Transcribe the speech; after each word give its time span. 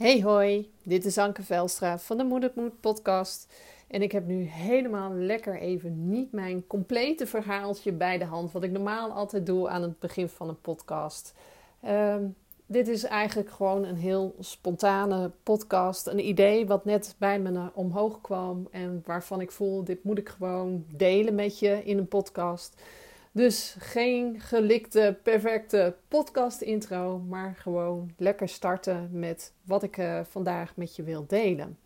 Hey 0.00 0.22
hoi, 0.22 0.70
dit 0.82 1.04
is 1.04 1.18
Anke 1.18 1.42
Velstra 1.42 1.98
van 1.98 2.16
de 2.16 2.24
Moed 2.24 2.80
podcast. 2.80 3.52
En 3.88 4.02
ik 4.02 4.12
heb 4.12 4.26
nu 4.26 4.42
helemaal 4.42 5.12
lekker 5.14 5.58
even 5.58 6.08
niet 6.08 6.32
mijn 6.32 6.66
complete 6.66 7.26
verhaaltje 7.26 7.92
bij 7.92 8.18
de 8.18 8.24
hand, 8.24 8.52
wat 8.52 8.62
ik 8.62 8.70
normaal 8.70 9.10
altijd 9.10 9.46
doe 9.46 9.68
aan 9.68 9.82
het 9.82 9.98
begin 9.98 10.28
van 10.28 10.48
een 10.48 10.60
podcast. 10.60 11.34
Ehm, 11.80 12.24
dit 12.66 12.88
is 12.88 13.04
eigenlijk 13.04 13.50
gewoon 13.50 13.84
een 13.84 13.96
heel 13.96 14.34
spontane 14.38 15.30
podcast, 15.42 16.06
een 16.06 16.28
idee 16.28 16.66
wat 16.66 16.84
net 16.84 17.14
bij 17.18 17.40
me 17.40 17.70
omhoog 17.74 18.20
kwam 18.20 18.68
en 18.70 19.02
waarvan 19.06 19.40
ik 19.40 19.50
voel, 19.50 19.84
dit 19.84 20.04
moet 20.04 20.18
ik 20.18 20.28
gewoon 20.28 20.84
delen 20.96 21.34
met 21.34 21.58
je 21.58 21.84
in 21.84 21.98
een 21.98 22.08
podcast. 22.08 22.82
Dus 23.32 23.76
geen 23.78 24.40
gelikte, 24.40 25.18
perfecte 25.22 25.96
podcast 26.08 26.60
intro, 26.60 27.18
maar 27.18 27.54
gewoon 27.56 28.10
lekker 28.16 28.48
starten 28.48 29.08
met 29.12 29.52
wat 29.64 29.82
ik 29.82 29.96
uh, 29.96 30.20
vandaag 30.24 30.76
met 30.76 30.96
je 30.96 31.02
wil 31.02 31.26
delen. 31.26 31.78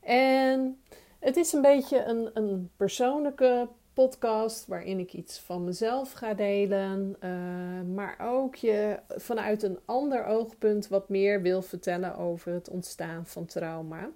En 0.00 0.82
het 1.18 1.36
is 1.36 1.52
een 1.52 1.62
beetje 1.62 2.04
een, 2.04 2.30
een 2.34 2.70
persoonlijke 2.76 3.68
podcast 3.92 4.66
waarin 4.66 4.98
ik 4.98 5.12
iets 5.12 5.38
van 5.38 5.64
mezelf 5.64 6.12
ga 6.12 6.34
delen, 6.34 7.16
uh, 7.20 7.94
maar 7.94 8.16
ook 8.20 8.54
je 8.54 8.98
vanuit 9.08 9.62
een 9.62 9.78
ander 9.84 10.24
oogpunt 10.24 10.88
wat 10.88 11.08
meer 11.08 11.42
wil 11.42 11.62
vertellen 11.62 12.16
over 12.16 12.52
het 12.52 12.68
ontstaan 12.68 13.26
van 13.26 13.46
trauma. 13.46 14.10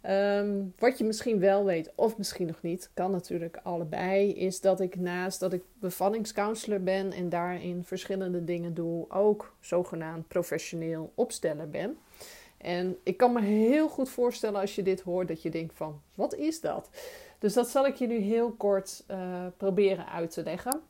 Ehm, 0.00 0.62
wat 0.78 0.98
je 0.98 1.04
misschien 1.04 1.38
wel 1.38 1.64
weet, 1.64 1.92
of 1.94 2.16
misschien 2.16 2.46
nog 2.46 2.62
niet, 2.62 2.90
kan 2.94 3.10
natuurlijk 3.10 3.60
allebei, 3.62 4.32
is 4.32 4.60
dat 4.60 4.80
ik 4.80 4.96
naast 4.96 5.40
dat 5.40 5.52
ik 5.52 5.62
bevallingscounselor 5.80 6.82
ben 6.82 7.12
en 7.12 7.28
daarin 7.28 7.84
verschillende 7.84 8.44
dingen 8.44 8.74
doe, 8.74 9.10
ook 9.10 9.54
zogenaamd 9.60 10.28
professioneel 10.28 11.12
opsteller 11.14 11.70
ben. 11.70 11.98
En 12.56 12.96
ik 13.02 13.16
kan 13.16 13.32
me 13.32 13.40
heel 13.40 13.88
goed 13.88 14.08
voorstellen 14.08 14.60
als 14.60 14.74
je 14.74 14.82
dit 14.82 15.00
hoort 15.00 15.28
dat 15.28 15.42
je 15.42 15.50
denkt 15.50 15.76
van, 15.76 16.00
wat 16.14 16.34
is 16.34 16.60
dat? 16.60 16.90
Dus 17.38 17.52
dat 17.52 17.68
zal 17.68 17.86
ik 17.86 17.94
je 17.94 18.06
nu 18.06 18.18
heel 18.18 18.50
kort 18.50 19.04
uh, 19.10 19.46
proberen 19.56 20.08
uit 20.08 20.30
te 20.30 20.42
leggen. 20.42 20.80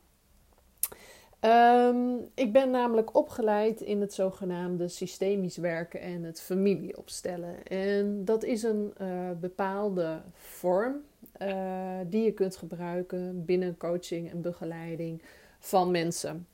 Um, 1.45 2.29
ik 2.33 2.53
ben 2.53 2.69
namelijk 2.69 3.15
opgeleid 3.15 3.81
in 3.81 4.01
het 4.01 4.13
zogenaamde 4.13 4.87
systemisch 4.87 5.57
werken 5.57 6.01
en 6.01 6.23
het 6.23 6.41
familieopstellen. 6.41 7.63
En 7.63 8.25
dat 8.25 8.43
is 8.43 8.63
een 8.63 8.93
uh, 9.01 9.07
bepaalde 9.39 10.21
vorm 10.33 10.95
uh, 11.41 11.99
die 12.05 12.23
je 12.23 12.31
kunt 12.31 12.55
gebruiken 12.55 13.45
binnen 13.45 13.77
coaching 13.77 14.31
en 14.31 14.41
begeleiding 14.41 15.21
van 15.59 15.91
mensen. 15.91 16.47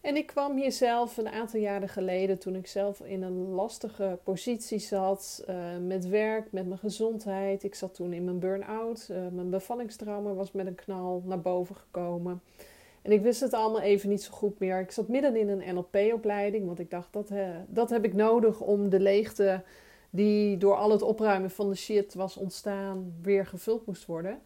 En 0.00 0.16
ik 0.16 0.26
kwam 0.26 0.56
hier 0.56 0.72
zelf 0.72 1.16
een 1.16 1.28
aantal 1.28 1.60
jaren 1.60 1.88
geleden, 1.88 2.38
toen 2.38 2.54
ik 2.54 2.66
zelf 2.66 3.00
in 3.00 3.22
een 3.22 3.48
lastige 3.48 4.18
positie 4.22 4.78
zat 4.78 5.44
uh, 5.48 5.56
met 5.86 6.08
werk, 6.08 6.52
met 6.52 6.66
mijn 6.66 6.80
gezondheid. 6.80 7.62
Ik 7.62 7.74
zat 7.74 7.94
toen 7.94 8.12
in 8.12 8.24
mijn 8.24 8.38
burn-out. 8.38 9.08
mijn 9.32 9.50
bevallingstrauma 9.50 10.32
was 10.32 10.52
met 10.52 10.66
een 10.66 10.74
knal 10.74 11.22
naar 11.24 11.40
boven 11.40 11.76
gekomen. 11.76 12.42
En 13.02 13.12
ik 13.12 13.22
wist 13.22 13.40
het 13.40 13.52
allemaal 13.52 13.80
even 13.80 14.08
niet 14.08 14.22
zo 14.22 14.32
goed 14.32 14.58
meer. 14.58 14.80
Ik 14.80 14.90
zat 14.90 15.08
midden 15.08 15.36
in 15.36 15.48
een 15.48 15.74
NLP-opleiding, 15.74 16.66
want 16.66 16.78
ik 16.78 16.90
dacht 16.90 17.12
dat, 17.12 17.30
dat 17.68 17.90
heb 17.90 18.04
ik 18.04 18.14
nodig 18.14 18.60
om 18.60 18.88
de 18.88 19.00
leegte 19.00 19.62
die 20.10 20.56
door 20.56 20.76
al 20.76 20.90
het 20.90 21.02
opruimen 21.02 21.50
van 21.50 21.68
de 21.68 21.76
shit 21.76 22.14
was 22.14 22.36
ontstaan, 22.36 23.14
weer 23.22 23.46
gevuld 23.46 23.86
moest 23.86 24.06
worden. 24.06 24.40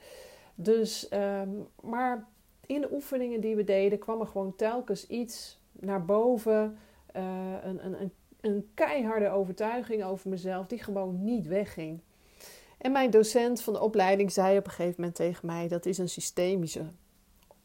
Dus, 0.55 1.09
ehm, 1.09 1.49
maar 1.83 2.27
in 2.67 2.81
de 2.81 2.93
oefeningen 2.93 3.41
die 3.41 3.57
we 3.57 3.65
deden, 3.65 3.99
kwam 3.99 4.21
er 4.21 4.27
gewoon 4.27 4.57
telkens 4.57 5.07
iets 5.07 5.61
naar 5.73 6.05
boven. 6.05 6.79
Uh, 7.17 7.55
een, 7.62 7.84
een, 7.84 8.12
een 8.41 8.69
keiharde 8.75 9.29
overtuiging 9.29 10.05
over 10.05 10.31
mezelf, 10.31 10.67
die 10.67 10.83
gewoon 10.83 11.25
niet 11.25 11.47
wegging. 11.47 12.01
En 12.79 12.93
mijn 12.93 13.11
docent 13.11 13.62
van 13.62 13.73
de 13.73 13.81
opleiding 13.81 14.33
zei 14.33 14.59
op 14.59 14.65
een 14.65 14.71
gegeven 14.71 14.95
moment 14.97 15.15
tegen 15.15 15.47
mij: 15.47 15.69
dat 15.69 15.87
is 15.87 15.99
een 15.99 16.09
systemische 16.09 16.84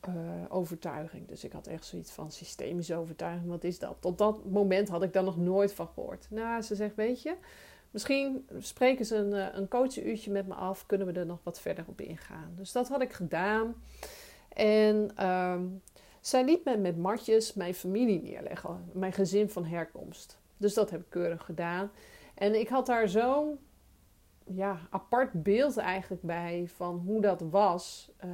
uh, 0.09 0.15
overtuiging. 0.49 1.27
Dus 1.27 1.43
ik 1.43 1.51
had 1.51 1.67
echt 1.67 1.85
zoiets 1.85 2.11
van 2.11 2.31
systemische 2.31 2.95
overtuiging, 2.95 3.49
wat 3.49 3.63
is 3.63 3.79
dat? 3.79 3.95
Tot 3.99 4.17
dat 4.17 4.45
moment 4.45 4.89
had 4.89 5.03
ik 5.03 5.13
daar 5.13 5.23
nog 5.23 5.37
nooit 5.37 5.73
van 5.73 5.87
gehoord. 5.87 6.27
Nou, 6.29 6.61
ze 6.61 6.75
zegt, 6.75 6.95
weet 6.95 7.21
je, 7.21 7.35
misschien 7.91 8.47
spreken 8.57 9.05
ze 9.05 9.15
een, 9.15 9.33
eh, 9.33 9.47
een 9.51 9.67
coachuurtje 9.67 10.31
met 10.31 10.47
me 10.47 10.53
af, 10.53 10.85
kunnen 10.85 11.07
we 11.07 11.13
er 11.13 11.25
nog 11.25 11.39
wat 11.43 11.59
verder 11.59 11.85
op 11.87 12.01
ingaan. 12.01 12.53
Dus 12.55 12.71
dat 12.71 12.87
had 12.87 13.01
ik 13.01 13.13
gedaan. 13.13 13.75
En 14.49 15.27
um, 15.27 15.81
zij 16.21 16.45
liet 16.45 16.65
me 16.65 16.77
met 16.77 16.97
matjes 16.97 17.53
mijn 17.53 17.73
familie 17.73 18.21
neerleggen, 18.21 18.89
mijn 18.93 19.13
gezin 19.13 19.49
van 19.49 19.65
herkomst. 19.65 20.39
Dus 20.57 20.73
dat 20.73 20.89
heb 20.89 20.99
ik 20.99 21.09
keurig 21.09 21.45
gedaan. 21.45 21.91
En 22.33 22.59
ik 22.59 22.67
had 22.67 22.85
daar 22.85 23.09
zo'n 23.09 23.59
ja, 24.45 24.79
apart 24.89 25.43
beeld 25.43 25.77
eigenlijk 25.77 26.21
bij 26.21 26.63
van 26.75 27.03
hoe 27.05 27.21
dat 27.21 27.41
was, 27.41 28.11
uh, 28.25 28.31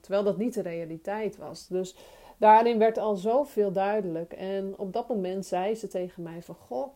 terwijl 0.00 0.24
dat 0.24 0.36
niet 0.36 0.54
de 0.54 0.62
realiteit 0.62 1.36
was. 1.36 1.66
Dus 1.66 1.96
daarin 2.36 2.78
werd 2.78 2.98
al 2.98 3.16
zoveel 3.16 3.72
duidelijk. 3.72 4.32
En 4.32 4.74
op 4.76 4.92
dat 4.92 5.08
moment 5.08 5.46
zei 5.46 5.74
ze 5.74 5.88
tegen 5.88 6.22
mij 6.22 6.42
van, 6.42 6.54
goh, 6.54 6.94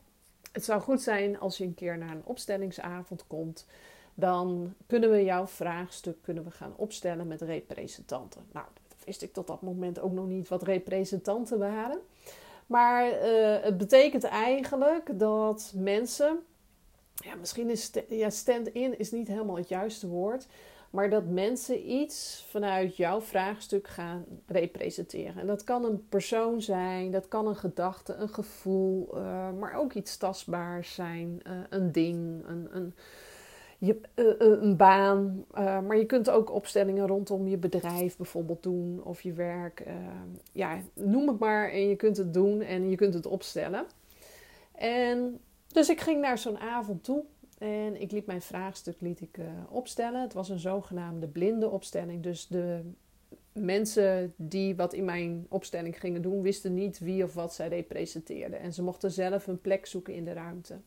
het 0.53 0.65
zou 0.65 0.81
goed 0.81 1.03
zijn 1.03 1.41
als 1.41 1.59
je 1.59 1.65
een 1.65 1.75
keer 1.75 1.99
naar 1.99 2.11
een 2.11 2.25
opstellingsavond 2.25 3.27
komt. 3.27 3.67
Dan 4.15 4.75
kunnen 4.87 5.11
we 5.11 5.25
jouw 5.25 5.47
vraagstuk 5.47 6.17
kunnen 6.23 6.45
we 6.45 6.51
gaan 6.51 6.73
opstellen 6.77 7.27
met 7.27 7.41
representanten. 7.41 8.47
Nou, 8.53 8.67
dat 8.89 9.05
wist 9.05 9.23
ik 9.23 9.33
tot 9.33 9.47
dat 9.47 9.63
moment 9.63 10.01
ook 10.01 10.13
nog 10.13 10.27
niet 10.27 10.49
wat 10.49 10.63
representanten 10.63 11.59
waren. 11.59 11.99
Maar 12.67 13.07
uh, 13.07 13.57
het 13.63 13.79
betekent 13.79 14.25
eigenlijk 14.25 15.19
dat 15.19 15.73
mensen 15.77 16.39
ja, 17.25 17.35
misschien 17.35 17.71
is 17.71 17.91
ja, 18.09 18.31
stand-in 18.31 18.99
is 18.99 19.11
niet 19.11 19.29
helemaal 19.29 19.57
het 19.57 19.69
juiste 19.69 20.09
woord. 20.09 20.47
Maar 20.95 21.11
dat 21.11 21.25
mensen 21.27 21.91
iets 21.91 22.47
vanuit 22.49 22.97
jouw 22.97 23.21
vraagstuk 23.21 23.89
gaan 23.89 24.25
representeren. 24.47 25.37
En 25.37 25.47
dat 25.47 25.65
kan 25.65 25.85
een 25.85 26.09
persoon 26.09 26.63
zijn, 26.63 27.11
dat 27.11 27.29
kan 27.29 27.47
een 27.47 27.57
gedachte, 27.57 28.15
een 28.15 28.29
gevoel, 28.29 29.09
uh, 29.15 29.51
maar 29.59 29.75
ook 29.75 29.93
iets 29.93 30.17
tastbaars 30.17 30.95
zijn. 30.95 31.41
Uh, 31.47 31.53
een 31.71 31.93
ding, 31.93 32.45
een, 32.47 32.69
een, 32.71 32.95
je, 33.79 34.01
uh, 34.15 34.35
een 34.39 34.77
baan. 34.77 35.45
maar 35.55 35.97
je 35.97 36.07
kunt 36.07 36.31
ook 36.31 36.53
opstellingen 36.53 37.07
rondom 37.07 37.49
je 37.49 37.57
bedrijf 37.57 38.17
bijvoorbeeld 38.17 38.63
doen 38.63 39.01
of 39.05 39.21
je 39.21 39.33
werk. 39.33 39.83
ja, 40.53 40.79
noem 40.93 41.29
het 41.29 41.39
maar 41.39 41.71
en 41.71 41.89
je 41.89 41.97
kunt 41.97 42.17
het 42.17 42.35
doen 42.35 42.61
en 42.61 42.91
je 42.91 42.97
kunt 42.97 43.15
het 43.15 43.27
opstellen. 43.27 43.87
En 44.75 45.41
dus 45.75 45.89
ik 45.89 46.01
ging 46.01 46.21
naar 46.21 46.39
zo'n 46.39 46.59
avond 46.59 47.05
toe 47.05 47.25
en 47.59 48.01
ik 48.01 48.11
liet 48.11 48.27
mijn 48.27 48.43
vraagstuk 48.43 49.01
liet 49.01 49.21
ik, 49.21 49.39
uh, 49.39 49.47
opstellen. 49.71 50.21
Het 50.21 50.33
was 50.33 50.49
een 50.49 50.59
zogenaamde 50.59 51.29
blinde 51.29 51.71
opstelling. 51.71 52.23
Dus 52.23 52.47
de 52.47 52.81
mensen 53.53 54.35
die 54.37 54.77
wat 54.77 54.93
in 54.93 55.05
mijn 55.05 55.47
opstelling 55.49 56.01
gingen 56.01 56.23
doen, 56.23 56.43
wisten 56.43 56.75
niet 56.75 56.99
wie 56.99 57.25
of 57.25 57.35
wat 57.35 57.55
zij 57.55 57.69
representeerden. 57.69 58.61
En 58.61 58.73
ze 58.73 58.83
mochten 58.83 59.11
zelf 59.11 59.47
een 59.47 59.61
plek 59.61 59.87
zoeken 59.87 60.15
in 60.15 60.25
de 60.25 60.33
ruimte. 60.33 60.81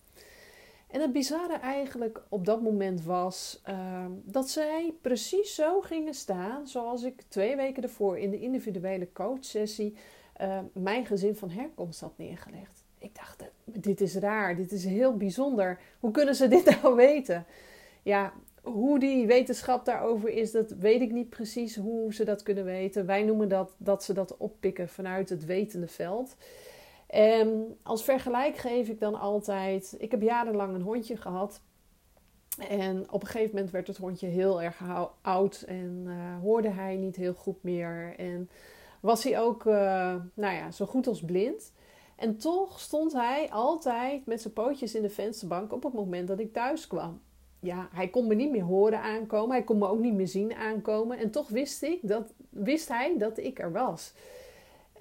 En 0.87 1.01
het 1.01 1.11
bizarre 1.11 1.57
eigenlijk 1.57 2.23
op 2.29 2.45
dat 2.45 2.61
moment 2.61 3.03
was 3.03 3.61
uh, 3.69 4.05
dat 4.23 4.49
zij 4.49 4.93
precies 5.01 5.55
zo 5.55 5.81
gingen 5.81 6.13
staan 6.13 6.67
zoals 6.67 7.03
ik 7.03 7.21
twee 7.27 7.55
weken 7.55 7.83
ervoor 7.83 8.17
in 8.17 8.31
de 8.31 8.39
individuele 8.39 9.11
coachsessie 9.11 9.95
uh, 10.41 10.59
mijn 10.73 11.05
gezin 11.05 11.35
van 11.35 11.49
herkomst 11.49 11.99
had 11.99 12.17
neergelegd 12.17 12.86
ik 13.07 13.15
dacht, 13.15 13.43
dit 13.63 14.01
is 14.01 14.15
raar, 14.15 14.55
dit 14.55 14.71
is 14.71 14.85
heel 14.85 15.17
bijzonder. 15.17 15.79
Hoe 15.99 16.11
kunnen 16.11 16.35
ze 16.35 16.47
dit 16.47 16.65
nou 16.81 16.95
weten? 16.95 17.45
Ja, 18.03 18.33
hoe 18.61 18.99
die 18.99 19.27
wetenschap 19.27 19.85
daarover 19.85 20.29
is, 20.29 20.51
dat 20.51 20.71
weet 20.71 21.01
ik 21.01 21.11
niet 21.11 21.29
precies 21.29 21.75
hoe 21.75 22.13
ze 22.13 22.25
dat 22.25 22.43
kunnen 22.43 22.63
weten. 22.63 23.05
Wij 23.05 23.23
noemen 23.23 23.49
dat 23.49 23.75
dat 23.77 24.03
ze 24.03 24.13
dat 24.13 24.37
oppikken 24.37 24.89
vanuit 24.89 25.29
het 25.29 25.45
wetende 25.45 25.87
veld. 25.87 26.35
En 27.07 27.77
als 27.83 28.03
vergelijk 28.03 28.57
geef 28.57 28.87
ik 28.87 28.99
dan 28.99 29.19
altijd: 29.19 29.95
ik 29.97 30.11
heb 30.11 30.21
jarenlang 30.21 30.75
een 30.75 30.81
hondje 30.81 31.17
gehad. 31.17 31.61
En 32.69 33.11
op 33.11 33.21
een 33.21 33.27
gegeven 33.27 33.55
moment 33.55 33.71
werd 33.71 33.87
het 33.87 33.97
hondje 33.97 34.27
heel 34.27 34.61
erg 34.61 34.81
oud 35.21 35.61
en 35.67 36.03
uh, 36.05 36.39
hoorde 36.41 36.69
hij 36.69 36.95
niet 36.95 37.15
heel 37.15 37.33
goed 37.33 37.63
meer. 37.63 38.13
En 38.17 38.49
was 38.99 39.23
hij 39.23 39.39
ook, 39.39 39.65
uh, 39.65 39.73
nou 40.33 40.55
ja, 40.55 40.71
zo 40.71 40.85
goed 40.85 41.07
als 41.07 41.21
blind. 41.21 41.71
En 42.17 42.37
toch 42.37 42.79
stond 42.79 43.13
hij 43.13 43.49
altijd 43.51 44.25
met 44.25 44.41
zijn 44.41 44.53
pootjes 44.53 44.95
in 44.95 45.01
de 45.01 45.09
vensterbank 45.09 45.73
op 45.73 45.83
het 45.83 45.93
moment 45.93 46.27
dat 46.27 46.39
ik 46.39 46.53
thuis 46.53 46.87
kwam. 46.87 47.21
Ja, 47.59 47.87
hij 47.91 48.07
kon 48.07 48.27
me 48.27 48.35
niet 48.35 48.51
meer 48.51 48.63
horen 48.63 49.01
aankomen, 49.01 49.55
hij 49.55 49.63
kon 49.63 49.77
me 49.77 49.87
ook 49.87 49.99
niet 49.99 50.13
meer 50.13 50.27
zien 50.27 50.53
aankomen. 50.53 51.17
En 51.17 51.31
toch 51.31 51.49
wist, 51.49 51.83
ik 51.83 51.99
dat, 52.01 52.33
wist 52.49 52.87
hij 52.87 53.17
dat 53.17 53.37
ik 53.37 53.59
er 53.59 53.71
was. 53.71 54.13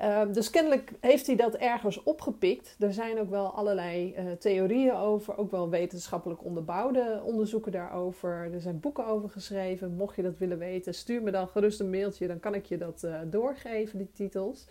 Uh, 0.01 0.23
dus 0.33 0.51
kennelijk 0.51 0.93
heeft 1.01 1.27
hij 1.27 1.37
dat 1.37 1.55
ergens 1.55 2.03
opgepikt. 2.03 2.77
Er 2.79 2.93
zijn 2.93 3.19
ook 3.19 3.31
wel 3.31 3.47
allerlei 3.47 4.15
uh, 4.19 4.33
theorieën 4.33 4.95
over, 4.95 5.39
ook 5.39 5.51
wel 5.51 5.69
wetenschappelijk 5.69 6.45
onderbouwde 6.45 7.23
onderzoeken 7.25 7.73
daarover. 7.73 8.51
Er 8.53 8.61
zijn 8.61 8.81
boeken 8.81 9.07
over 9.07 9.31
geschreven. 9.31 9.97
Mocht 9.97 10.17
je 10.17 10.23
dat 10.23 10.39
willen 10.39 10.59
weten, 10.59 10.95
stuur 10.95 11.23
me 11.23 11.31
dan 11.31 11.49
gerust 11.49 11.81
een 11.81 11.91
mailtje, 11.91 12.27
dan 12.27 12.41
kan 12.41 12.55
ik 12.55 12.67
je 12.67 12.79
dat 12.79 13.03
uh, 13.05 13.21
doorgeven, 13.27 13.99
die 13.99 14.11
titels. 14.13 14.67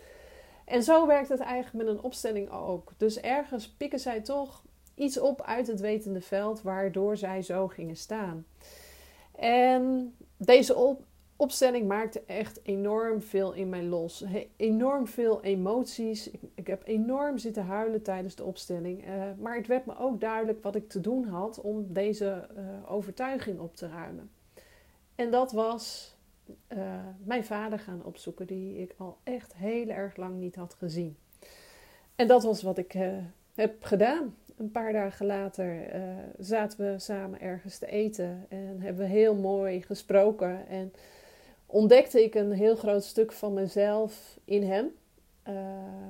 En 0.66 0.84
zo 0.84 1.08
werkt 1.08 1.30
het 1.30 1.40
eigenlijk 1.40 1.86
met 1.86 1.96
een 1.96 2.04
opstelling 2.04 2.52
ook. 2.52 2.92
Dus 2.98 3.20
ergens 3.20 3.70
pikken 3.70 4.00
zij 4.00 4.22
toch 4.22 4.64
iets 4.96 5.20
op 5.20 5.42
uit 5.42 5.68
het 5.68 5.80
wetende 5.80 6.22
veld 6.22 6.62
waardoor 6.62 7.18
zij 7.18 7.42
zo 7.42 7.68
gingen 7.68 7.96
staan. 7.96 8.46
En 9.36 10.16
deze 10.38 10.76
op, 10.76 11.04
opstelling 11.36 11.88
maakte 11.88 12.24
echt 12.26 12.60
enorm 12.64 13.22
veel 13.22 13.54
in 13.54 13.70
mij 13.70 13.84
los. 13.84 14.24
enorm 14.56 15.08
veel 15.08 15.44
emoties. 15.44 16.32
Ik, 16.32 16.40
ik, 16.56 16.68
heb 16.68 16.82
enorm 16.86 17.38
zitten 17.38 17.66
huilen 17.66 18.02
tijdens 18.02 18.36
de 18.36 18.44
opstelling. 18.44 19.08
Uh, 19.08 19.24
maar 19.38 19.56
het 19.56 19.68
werd 19.68 19.86
me 19.86 19.98
ook 19.98 20.20
duidelijk 20.20 20.64
wat 20.64 20.76
ik 20.76 20.90
te 20.90 21.02
doen 21.02 21.28
had 21.28 21.62
om 21.62 21.94
deze 21.94 22.48
uh, 22.58 22.92
overtuiging 22.92 23.60
op 23.60 23.76
te 23.76 23.88
ruimen. 23.88 24.30
En 25.16 25.32
dat 25.32 25.52
was 25.52 26.15
uh, 26.70 26.78
mijn 27.24 27.46
vader 27.46 27.80
gaan 27.80 28.04
opzoeken, 28.04 28.48
die 28.48 28.78
ik 28.78 28.96
al 28.98 29.18
echt 29.24 29.56
heel 29.56 29.88
erg 29.88 30.16
lang 30.16 30.40
niet 30.40 30.56
had 30.56 30.74
gezien. 30.74 31.18
En 32.16 32.28
dat 32.28 32.44
was 32.44 32.62
wat 32.62 32.78
ik 32.78 32.98
heb 33.56 33.84
gedaan. 33.84 34.36
Een 34.58 34.72
paar 34.72 34.94
dagen 34.94 35.26
later 35.26 35.88
zaten 36.40 36.92
we 36.92 37.00
samen 37.00 37.42
ergens 37.42 37.78
te 37.78 37.88
eten 37.88 38.46
en 38.50 38.82
hebben 38.82 39.06
we 39.06 39.12
heel 39.12 39.36
mooi 39.36 39.82
gesproken. 39.82 40.68
En 40.68 40.94
ontdekte 41.66 42.24
ik 42.24 42.36
een 42.36 42.52
heel 42.52 42.76
groot 42.76 43.04
stuk 43.04 43.32
van 43.32 43.54
mezelf 43.54 44.40
in 44.46 44.64
hem, 44.64 44.92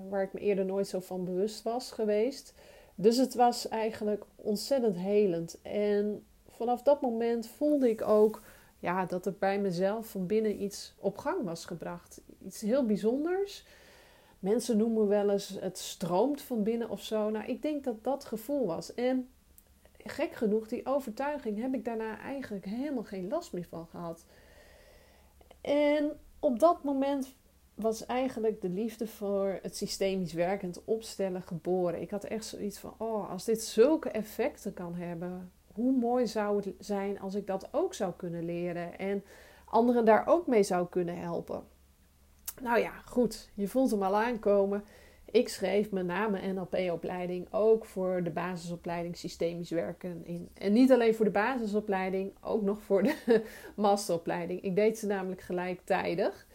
waar 0.10 0.24
ik 0.24 0.34
me 0.34 0.40
eerder 0.40 0.66
nooit 0.66 0.88
zo 0.88 1.00
van 1.00 1.26
bewust 1.26 1.64
was 1.64 1.92
geweest. 1.92 2.54
Dus 2.96 3.18
het 3.18 3.34
was 3.34 3.68
eigenlijk 3.68 4.24
ontzettend 4.36 4.98
helend. 4.98 5.62
En 5.62 6.26
vanaf 6.50 6.82
dat 6.82 7.02
moment 7.02 7.48
voelde 7.48 7.90
ik 7.90 8.02
ook 8.02 8.42
ja, 8.86 9.06
dat 9.06 9.26
er 9.26 9.36
bij 9.40 9.60
mezelf 9.60 10.08
van 10.08 10.26
binnen 10.26 10.62
iets 10.62 10.94
op 10.98 11.18
gang 11.18 11.44
was 11.44 11.66
gebracht. 11.66 12.22
Iets 12.46 12.62
heel 12.62 12.86
bijzonders. 12.86 13.66
Mensen 14.40 14.78
noemen 14.78 15.08
wel 15.08 15.30
eens 15.30 15.58
het 15.60 15.78
stroomt 15.78 16.42
van 16.42 16.64
binnen 16.64 16.90
of 16.90 17.02
zo. 17.02 17.30
Nou, 17.30 17.46
ik 17.46 17.62
denk 17.62 17.84
dat 17.84 18.04
dat 18.04 18.26
gevoel 18.26 18.66
was. 18.66 18.94
En 18.94 19.30
gek 19.98 20.34
genoeg, 20.34 20.68
die 20.68 20.86
overtuiging 20.86 21.62
heb 21.62 21.74
ik 21.74 21.86
daarna 21.86 22.20
eigenlijk 22.20 22.66
helemaal 22.66 23.04
geen 23.04 23.28
last 23.28 23.54
meer 23.54 23.68
van 23.70 23.88
gehad. 23.88 24.26
En 25.62 26.12
op 26.40 26.60
dat 26.60 26.84
moment 26.84 27.36
was 27.76 28.06
eigenlijk 28.06 28.62
de 28.62 28.70
liefde 28.70 29.08
voor 29.08 29.60
het 29.62 29.76
systemisch 29.76 30.34
werkend 30.34 30.84
opstellen 30.84 31.42
geboren. 31.42 32.02
Ik 32.02 32.10
had 32.10 32.24
echt 32.24 32.46
zoiets 32.46 32.80
van: 32.80 32.94
oh, 32.98 33.30
als 33.30 33.46
dit 33.46 33.64
zulke 33.64 34.10
effecten 34.10 34.74
kan 34.74 34.96
hebben, 34.96 35.52
hoe 35.76 35.92
mooi 35.92 36.28
zou 36.28 36.56
het 36.56 36.74
zijn 36.80 37.20
als 37.20 37.36
ik 37.36 37.48
dat 37.48 37.68
ook 37.72 37.94
zou 37.94 38.14
kunnen 38.18 38.46
leren 38.46 39.00
en 39.00 39.24
anderen 39.66 40.06
daar 40.06 40.28
ook 40.28 40.48
mee 40.48 40.64
zou 40.64 40.88
kunnen 40.90 41.18
helpen. 41.18 41.64
Nou 42.62 42.80
ja, 42.80 42.92
goed, 43.06 43.50
je 43.54 43.68
voelt 43.68 43.92
hem 43.92 44.04
al 44.04 44.16
aankomen. 44.16 44.84
Ik 45.32 45.50
schreef 45.50 45.92
mijn 45.92 46.06
name 46.06 46.54
NLP-opleiding 46.54 47.48
ook 47.54 47.86
voor 47.86 48.24
de 48.24 48.30
basisopleiding 48.30 49.18
systemisch 49.18 49.70
werken 49.70 50.26
in. 50.26 50.50
En 50.54 50.74
niet 50.74 50.92
alleen 50.92 51.16
voor 51.16 51.26
de 51.26 51.32
basisopleiding, 51.32 52.34
ook 52.42 52.62
nog 52.62 52.82
voor 52.82 53.04
de 53.04 53.16
masteropleiding. 53.76 54.62
Ik 54.62 54.76
deed 54.76 54.98
ze 54.98 55.08
namelijk 55.08 55.42
gelijktijdig. 55.42 56.48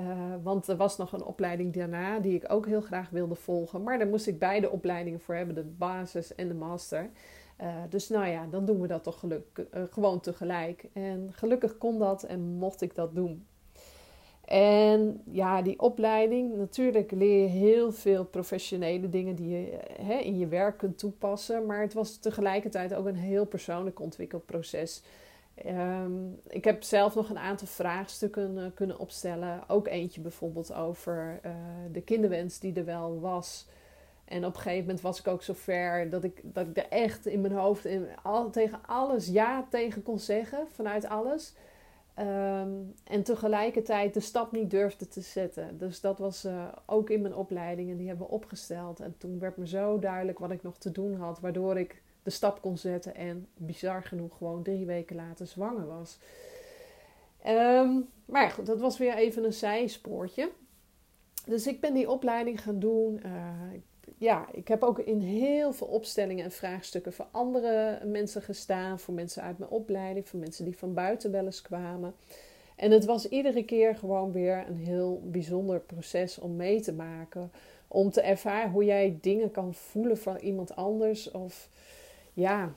Uh, 0.00 0.34
want 0.42 0.68
er 0.68 0.76
was 0.76 0.96
nog 0.96 1.12
een 1.12 1.24
opleiding 1.24 1.74
daarna 1.74 2.18
die 2.18 2.34
ik 2.34 2.52
ook 2.52 2.66
heel 2.66 2.80
graag 2.80 3.10
wilde 3.10 3.34
volgen. 3.34 3.82
Maar 3.82 3.98
daar 3.98 4.08
moest 4.08 4.26
ik 4.26 4.38
beide 4.38 4.70
opleidingen 4.70 5.20
voor 5.20 5.34
hebben, 5.34 5.54
de 5.54 5.64
basis 5.64 6.34
en 6.34 6.48
de 6.48 6.54
master. 6.54 7.10
Uh, 7.60 7.76
dus 7.88 8.08
nou 8.08 8.26
ja, 8.26 8.46
dan 8.50 8.64
doen 8.64 8.80
we 8.80 8.86
dat 8.86 9.02
toch 9.02 9.18
geluk, 9.18 9.66
uh, 9.74 9.82
gewoon 9.90 10.20
tegelijk. 10.20 10.86
En 10.92 11.28
gelukkig 11.32 11.78
kon 11.78 11.98
dat 11.98 12.22
en 12.22 12.40
mocht 12.40 12.80
ik 12.80 12.94
dat 12.94 13.14
doen. 13.14 13.46
En 14.44 15.22
ja, 15.30 15.62
die 15.62 15.80
opleiding, 15.80 16.56
natuurlijk 16.56 17.10
leer 17.10 17.42
je 17.42 17.48
heel 17.48 17.92
veel 17.92 18.24
professionele 18.24 19.08
dingen 19.08 19.34
die 19.34 19.48
je 19.48 19.78
hè, 20.02 20.14
in 20.14 20.38
je 20.38 20.46
werk 20.46 20.78
kunt 20.78 20.98
toepassen. 20.98 21.66
Maar 21.66 21.80
het 21.80 21.94
was 21.94 22.18
tegelijkertijd 22.18 22.94
ook 22.94 23.06
een 23.06 23.16
heel 23.16 23.46
persoonlijk 23.46 24.00
ontwikkelproces. 24.00 25.02
Um, 25.66 26.40
ik 26.48 26.64
heb 26.64 26.82
zelf 26.82 27.14
nog 27.14 27.30
een 27.30 27.38
aantal 27.38 27.66
vraagstukken 27.66 28.72
kunnen 28.74 28.98
opstellen. 28.98 29.68
Ook 29.68 29.86
eentje 29.86 30.20
bijvoorbeeld 30.20 30.74
over 30.74 31.40
de 31.92 32.00
kinderwens 32.00 32.58
die 32.58 32.74
er 32.74 32.84
wel 32.84 33.20
was. 33.20 33.66
En 34.26 34.44
op 34.44 34.54
een 34.54 34.60
gegeven 34.60 34.84
moment 34.84 35.00
was 35.00 35.18
ik 35.18 35.26
ook 35.26 35.42
zo 35.42 35.52
ver 35.52 36.10
dat 36.10 36.24
ik, 36.24 36.40
dat 36.42 36.66
ik 36.66 36.76
er 36.76 36.88
echt 36.88 37.26
in 37.26 37.40
mijn 37.40 37.52
hoofd 37.52 37.84
in, 37.84 38.08
al, 38.22 38.50
tegen 38.50 38.78
alles 38.86 39.26
ja 39.26 39.66
tegen 39.70 40.02
kon 40.02 40.18
zeggen, 40.18 40.66
vanuit 40.68 41.08
alles. 41.08 41.54
Ehm, 42.14 42.70
en 43.04 43.22
tegelijkertijd 43.22 44.14
de 44.14 44.20
stap 44.20 44.52
niet 44.52 44.70
durfde 44.70 45.08
te 45.08 45.20
zetten. 45.20 45.78
Dus 45.78 46.00
dat 46.00 46.18
was 46.18 46.44
uh, 46.44 46.64
ook 46.86 47.10
in 47.10 47.20
mijn 47.20 47.34
opleidingen, 47.34 47.96
die 47.96 48.08
hebben 48.08 48.26
we 48.26 48.32
opgesteld. 48.32 49.00
En 49.00 49.14
toen 49.18 49.38
werd 49.38 49.56
me 49.56 49.66
zo 49.66 49.98
duidelijk 49.98 50.38
wat 50.38 50.50
ik 50.50 50.62
nog 50.62 50.78
te 50.78 50.92
doen 50.92 51.14
had, 51.14 51.40
waardoor 51.40 51.78
ik 51.78 52.02
de 52.22 52.30
stap 52.30 52.60
kon 52.60 52.78
zetten 52.78 53.14
en 53.14 53.48
bizar 53.56 54.02
genoeg 54.02 54.36
gewoon 54.36 54.62
drie 54.62 54.86
weken 54.86 55.16
later 55.16 55.46
zwanger 55.46 55.86
was. 55.86 56.18
Um, 57.46 58.08
maar 58.24 58.50
goed, 58.50 58.66
dat 58.66 58.80
was 58.80 58.98
weer 58.98 59.14
even 59.14 59.44
een 59.44 59.52
zijspoortje. 59.52 60.50
Dus 61.44 61.66
ik 61.66 61.80
ben 61.80 61.94
die 61.94 62.10
opleiding 62.10 62.62
gaan 62.62 62.78
doen. 62.78 63.20
Uh, 63.26 63.32
ja, 64.18 64.46
ik 64.52 64.68
heb 64.68 64.82
ook 64.82 64.98
in 64.98 65.20
heel 65.20 65.72
veel 65.72 65.86
opstellingen 65.86 66.44
en 66.44 66.50
vraagstukken 66.50 67.12
voor 67.12 67.26
andere 67.30 68.00
mensen 68.04 68.42
gestaan. 68.42 68.98
Voor 68.98 69.14
mensen 69.14 69.42
uit 69.42 69.58
mijn 69.58 69.70
opleiding, 69.70 70.28
voor 70.28 70.38
mensen 70.38 70.64
die 70.64 70.78
van 70.78 70.94
buiten 70.94 71.30
wel 71.30 71.44
eens 71.44 71.62
kwamen. 71.62 72.14
En 72.76 72.90
het 72.90 73.04
was 73.04 73.28
iedere 73.28 73.64
keer 73.64 73.96
gewoon 73.96 74.32
weer 74.32 74.64
een 74.68 74.76
heel 74.76 75.20
bijzonder 75.24 75.80
proces 75.80 76.38
om 76.38 76.56
mee 76.56 76.80
te 76.80 76.92
maken. 76.92 77.50
Om 77.88 78.10
te 78.10 78.20
ervaren 78.20 78.70
hoe 78.70 78.84
jij 78.84 79.18
dingen 79.20 79.50
kan 79.50 79.74
voelen 79.74 80.18
van 80.18 80.36
iemand 80.36 80.76
anders. 80.76 81.30
Of 81.30 81.68
ja. 82.32 82.74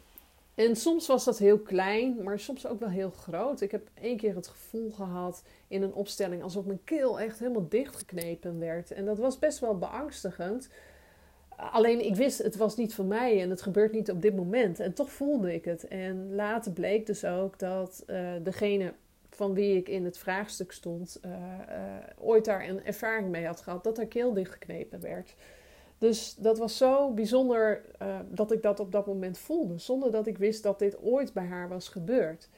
En 0.56 0.76
soms 0.76 1.08
was 1.08 1.24
dat 1.24 1.38
heel 1.38 1.60
klein, 1.60 2.24
maar 2.24 2.40
soms 2.40 2.68
ook 2.68 2.80
wel 2.80 2.90
heel 2.90 3.12
groot. 3.12 3.62
Ik 3.62 3.72
heb 3.72 3.90
één 3.94 4.18
keer 4.18 4.36
het 4.36 4.48
gevoel 4.48 4.92
gehad 4.92 5.44
in 5.68 5.82
een 5.82 5.94
opstelling 5.94 6.44
alsof 6.44 6.66
mijn 6.66 6.84
keel 6.84 7.20
echt 7.20 7.40
helemaal 7.40 7.70
dichtgeknepen 7.70 8.60
werd. 8.60 8.92
En 8.92 9.06
dat 9.06 9.18
was 9.18 9.40
best 9.40 9.60
wel 9.60 9.78
beangstigend. 9.78 10.70
Alleen 11.60 12.06
ik 12.06 12.16
wist, 12.16 12.38
het 12.38 12.56
was 12.56 12.76
niet 12.76 12.94
voor 12.94 13.06
mij 13.06 13.42
en 13.42 13.50
het 13.50 13.62
gebeurt 13.62 13.92
niet 13.92 14.12
op 14.12 14.22
dit 14.22 14.36
moment. 14.36 14.80
En 14.80 14.94
toch 14.94 15.12
voelde 15.12 15.54
ik 15.54 15.66
het. 15.66 15.88
En 15.88 16.36
later 16.36 16.72
bleek 16.72 17.06
dus 17.06 17.26
ook 17.26 17.60
dat 17.60 18.04
uh, 18.08 18.32
degene 18.44 18.94
van 19.30 19.54
wie 19.54 19.78
ik 19.78 19.88
in 19.90 20.06
het 20.06 20.18
vraagstuk 20.18 20.72
stond, 20.72 21.20
uh, 21.26 21.32
uh, 21.32 21.38
ooit 22.18 22.46
daar 22.46 22.68
een 22.68 22.86
ervaring 22.86 23.30
mee 23.30 23.46
had 23.46 23.62
gehad 23.62 23.84
dat 23.84 23.98
haar 23.98 24.06
keel 24.06 24.34
dichtgeknepen 24.34 25.02
werd. 25.02 25.36
Dus 25.98 26.36
dat 26.36 26.58
was 26.58 26.78
zo 26.78 27.12
bijzonder 27.12 27.82
dat 28.30 28.52
ik 28.52 28.62
dat 28.62 28.80
op 28.80 28.92
dat 28.92 29.06
moment 29.06 29.38
voelde, 29.38 29.78
zonder 29.78 30.12
dat 30.12 30.28
ik 30.28 30.38
wist 30.38 30.64
dat 30.64 30.80
dit 30.80 31.02
ooit 31.02 31.34
bij 31.34 31.46
haar 31.46 31.70
was 31.70 31.90
gebeurd. 31.90 32.50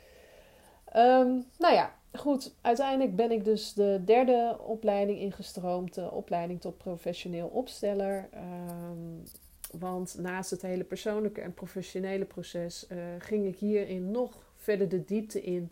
Um, 0.96 1.46
nou 1.58 1.74
ja, 1.74 1.94
goed, 2.13 2.56
uiteindelijk 2.62 3.15
ben 3.15 3.32
ik 3.32 3.46
dus 3.46 3.74
de 3.74 4.01
derde 4.06 4.58
opleiding 4.60 5.20
ingestroomd, 5.20 5.94
de 5.94 6.12
opleiding 6.12 6.62
tot 6.62 6.77
professioneel 6.77 7.48
opsteller. 7.48 8.30
Um, 8.34 9.24
want 9.80 10.15
naast 10.20 10.51
het 10.51 10.62
hele 10.62 10.84
persoonlijke 10.84 11.41
en 11.41 11.53
professionele 11.53 12.25
proces 12.25 12.88
uh, 12.91 12.98
ging 13.20 13.46
ik 13.46 13.58
hierin 13.58 14.12
nog 14.12 14.38
verder 14.56 14.89
de 14.89 15.06
diepte 15.06 15.41
in 15.41 15.72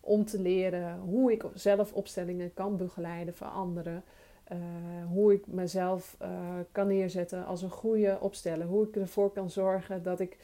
om 0.00 0.24
te 0.24 0.40
leren 0.40 0.98
hoe 0.98 1.32
ik 1.32 1.44
zelf 1.54 1.92
opstellingen 1.92 2.54
kan 2.54 2.76
begeleiden 2.76 3.34
voor 3.34 3.46
anderen. 3.46 4.02
Uh, 4.52 4.58
hoe 5.08 5.32
ik 5.32 5.46
mezelf 5.46 6.16
uh, 6.22 6.28
kan 6.72 6.86
neerzetten 6.86 7.46
als 7.46 7.62
een 7.62 7.70
goede 7.70 8.18
opsteller. 8.20 8.66
Hoe 8.66 8.86
ik 8.86 8.96
ervoor 8.96 9.30
kan 9.30 9.50
zorgen 9.50 10.02
dat 10.02 10.20
ik 10.20 10.36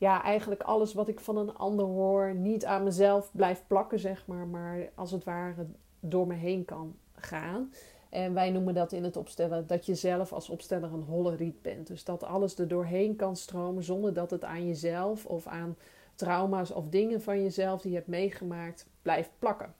ja, 0.00 0.22
eigenlijk 0.22 0.62
alles 0.62 0.94
wat 0.94 1.08
ik 1.08 1.20
van 1.20 1.36
een 1.36 1.56
ander 1.56 1.86
hoor 1.86 2.34
niet 2.34 2.64
aan 2.64 2.82
mezelf 2.82 3.30
blijft 3.32 3.66
plakken, 3.66 3.98
zeg 3.98 4.26
maar, 4.26 4.46
maar 4.46 4.90
als 4.94 5.10
het 5.10 5.24
ware 5.24 5.66
door 6.00 6.26
me 6.26 6.34
heen 6.34 6.64
kan 6.64 6.96
gaan. 7.14 7.72
En 8.08 8.34
wij 8.34 8.50
noemen 8.50 8.74
dat 8.74 8.92
in 8.92 9.04
het 9.04 9.16
opstellen 9.16 9.66
dat 9.66 9.86
je 9.86 9.94
zelf 9.94 10.32
als 10.32 10.48
opsteller 10.48 10.92
een 10.92 11.02
holle 11.02 11.36
riet 11.36 11.62
bent. 11.62 11.86
Dus 11.86 12.04
dat 12.04 12.22
alles 12.22 12.58
er 12.58 12.68
doorheen 12.68 13.16
kan 13.16 13.36
stromen 13.36 13.82
zonder 13.82 14.14
dat 14.14 14.30
het 14.30 14.44
aan 14.44 14.66
jezelf 14.66 15.26
of 15.26 15.46
aan 15.46 15.76
trauma's 16.14 16.70
of 16.70 16.88
dingen 16.88 17.22
van 17.22 17.42
jezelf 17.42 17.80
die 17.80 17.90
je 17.90 17.96
hebt 17.96 18.08
meegemaakt 18.08 18.86
blijft 19.02 19.30
plakken. 19.38 19.74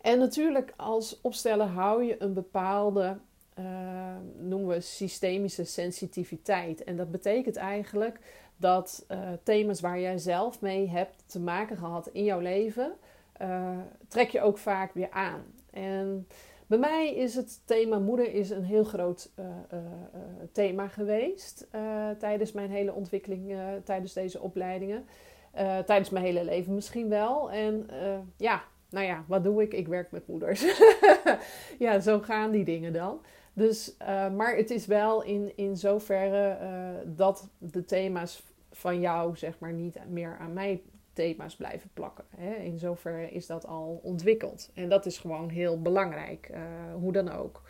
En 0.00 0.18
natuurlijk 0.18 0.72
als 0.76 1.20
opsteller 1.20 1.66
hou 1.66 2.04
je 2.04 2.22
een 2.22 2.34
bepaalde, 2.34 3.18
uh, 3.58 3.64
noemen 4.38 4.68
we 4.68 4.80
systemische 4.80 5.64
sensitiviteit. 5.64 6.84
En 6.84 6.96
dat 6.96 7.10
betekent 7.10 7.56
eigenlijk 7.56 8.20
dat 8.60 9.04
uh, 9.08 9.18
thema's 9.42 9.80
waar 9.80 10.00
jij 10.00 10.18
zelf 10.18 10.60
mee 10.60 10.88
hebt 10.88 11.22
te 11.26 11.40
maken 11.40 11.76
gehad 11.76 12.08
in 12.12 12.24
jouw 12.24 12.40
leven, 12.40 12.92
uh, 13.42 13.78
trek 14.08 14.30
je 14.30 14.40
ook 14.40 14.58
vaak 14.58 14.92
weer 14.94 15.10
aan. 15.10 15.44
En 15.70 16.26
bij 16.66 16.78
mij 16.78 17.14
is 17.14 17.34
het 17.34 17.60
thema 17.64 17.98
moeder 17.98 18.34
is 18.34 18.50
een 18.50 18.64
heel 18.64 18.84
groot 18.84 19.30
uh, 19.38 19.46
thema 20.52 20.88
geweest 20.88 21.68
tijdens 22.18 22.52
mijn 22.52 22.70
hele 22.70 22.92
ontwikkeling, 22.92 23.52
tijdens 23.84 24.12
deze 24.12 24.40
opleidingen. 24.40 25.06
tijdens 25.86 26.10
mijn 26.10 26.24
hele 26.24 26.44
leven 26.44 26.74
misschien 26.74 27.08
wel. 27.08 27.50
En 27.50 27.86
ja, 28.36 28.62
nou 28.90 29.06
ja, 29.06 29.24
wat 29.26 29.44
doe 29.44 29.62
ik? 29.62 29.72
Ik 29.72 29.88
werk 29.88 30.10
met 30.10 30.26
moeders. 30.26 30.64
ja, 31.78 32.00
zo 32.00 32.18
gaan 32.18 32.50
die 32.50 32.64
dingen 32.64 32.92
dan. 32.92 33.20
Dus, 33.52 33.94
maar 34.36 34.56
het 34.56 34.70
is 34.70 34.86
wel 34.86 35.22
in, 35.22 35.52
in 35.56 35.76
zoverre 35.76 36.58
dat 37.06 37.48
de 37.58 37.84
thema's 37.84 38.42
van 38.80 39.00
jou, 39.00 39.36
zeg 39.36 39.58
maar, 39.58 39.72
niet 39.72 39.98
meer 40.08 40.36
aan 40.40 40.52
mij 40.52 40.82
thema's 41.12 41.56
blijven 41.56 41.90
plakken. 41.94 42.24
Hè? 42.36 42.54
In 42.54 42.78
zoverre 42.78 43.30
is 43.30 43.46
dat 43.46 43.66
al 43.66 44.00
ontwikkeld. 44.02 44.70
En 44.74 44.88
dat 44.88 45.06
is 45.06 45.18
gewoon 45.18 45.48
heel 45.48 45.82
belangrijk, 45.82 46.48
uh, 46.50 46.58
hoe 46.94 47.12
dan 47.12 47.30
ook. 47.30 47.62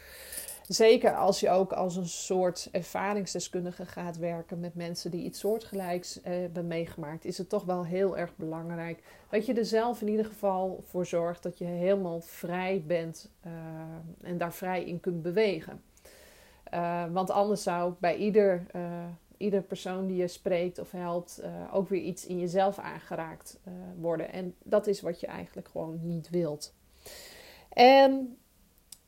Zeker 0.67 1.17
als 1.17 1.41
je 1.41 1.51
ook 1.51 1.73
als 1.73 1.97
een 1.97 2.09
soort 2.09 2.69
ervaringsdeskundige 2.73 3.87
gaat 3.87 4.17
werken 4.17 4.61
met 4.61 4.75
mensen 4.75 5.11
die 5.11 5.25
iets 5.25 5.39
soortgelijks 5.39 6.21
eh, 6.21 6.33
hebben 6.33 6.67
meegemaakt, 6.67 7.25
is 7.25 7.39
het 7.39 7.49
toch 7.49 7.65
wel 7.65 7.85
heel 7.85 8.19
erg 8.19 8.37
belangrijk 8.37 9.03
dat 9.31 9.47
je 9.47 9.55
er 9.55 9.65
zelf 9.65 10.01
in 10.01 10.09
ieder 10.09 10.25
geval 10.25 10.83
voor 10.85 11.07
zorgt 11.07 11.43
dat 11.43 11.59
je 11.59 11.65
helemaal 11.65 12.21
vrij 12.21 12.83
bent 12.87 13.31
uh, 13.47 13.53
en 14.23 14.39
daar 14.39 14.53
vrij 14.53 14.85
in 14.85 15.01
kunt 15.01 15.23
bewegen. 15.23 15.83
Uh, 16.75 17.05
want 17.13 17.31
anders 17.31 17.63
zou 17.63 17.95
bij 17.99 18.17
ieder, 18.17 18.67
ieder 19.41 19.63
persoon 19.63 20.07
die 20.07 20.17
je 20.17 20.29
spreekt 20.29 20.79
of 20.79 20.91
helpt 20.91 21.43
ook 21.73 21.89
weer 21.89 22.01
iets 22.01 22.27
in 22.27 22.39
jezelf 22.39 22.79
aangeraakt 22.79 23.61
worden. 23.97 24.33
En 24.33 24.55
dat 24.63 24.87
is 24.87 25.01
wat 25.01 25.21
je 25.21 25.27
eigenlijk 25.27 25.69
gewoon 25.69 25.99
niet 26.03 26.31
wilt. 26.31 26.75
En 27.69 28.39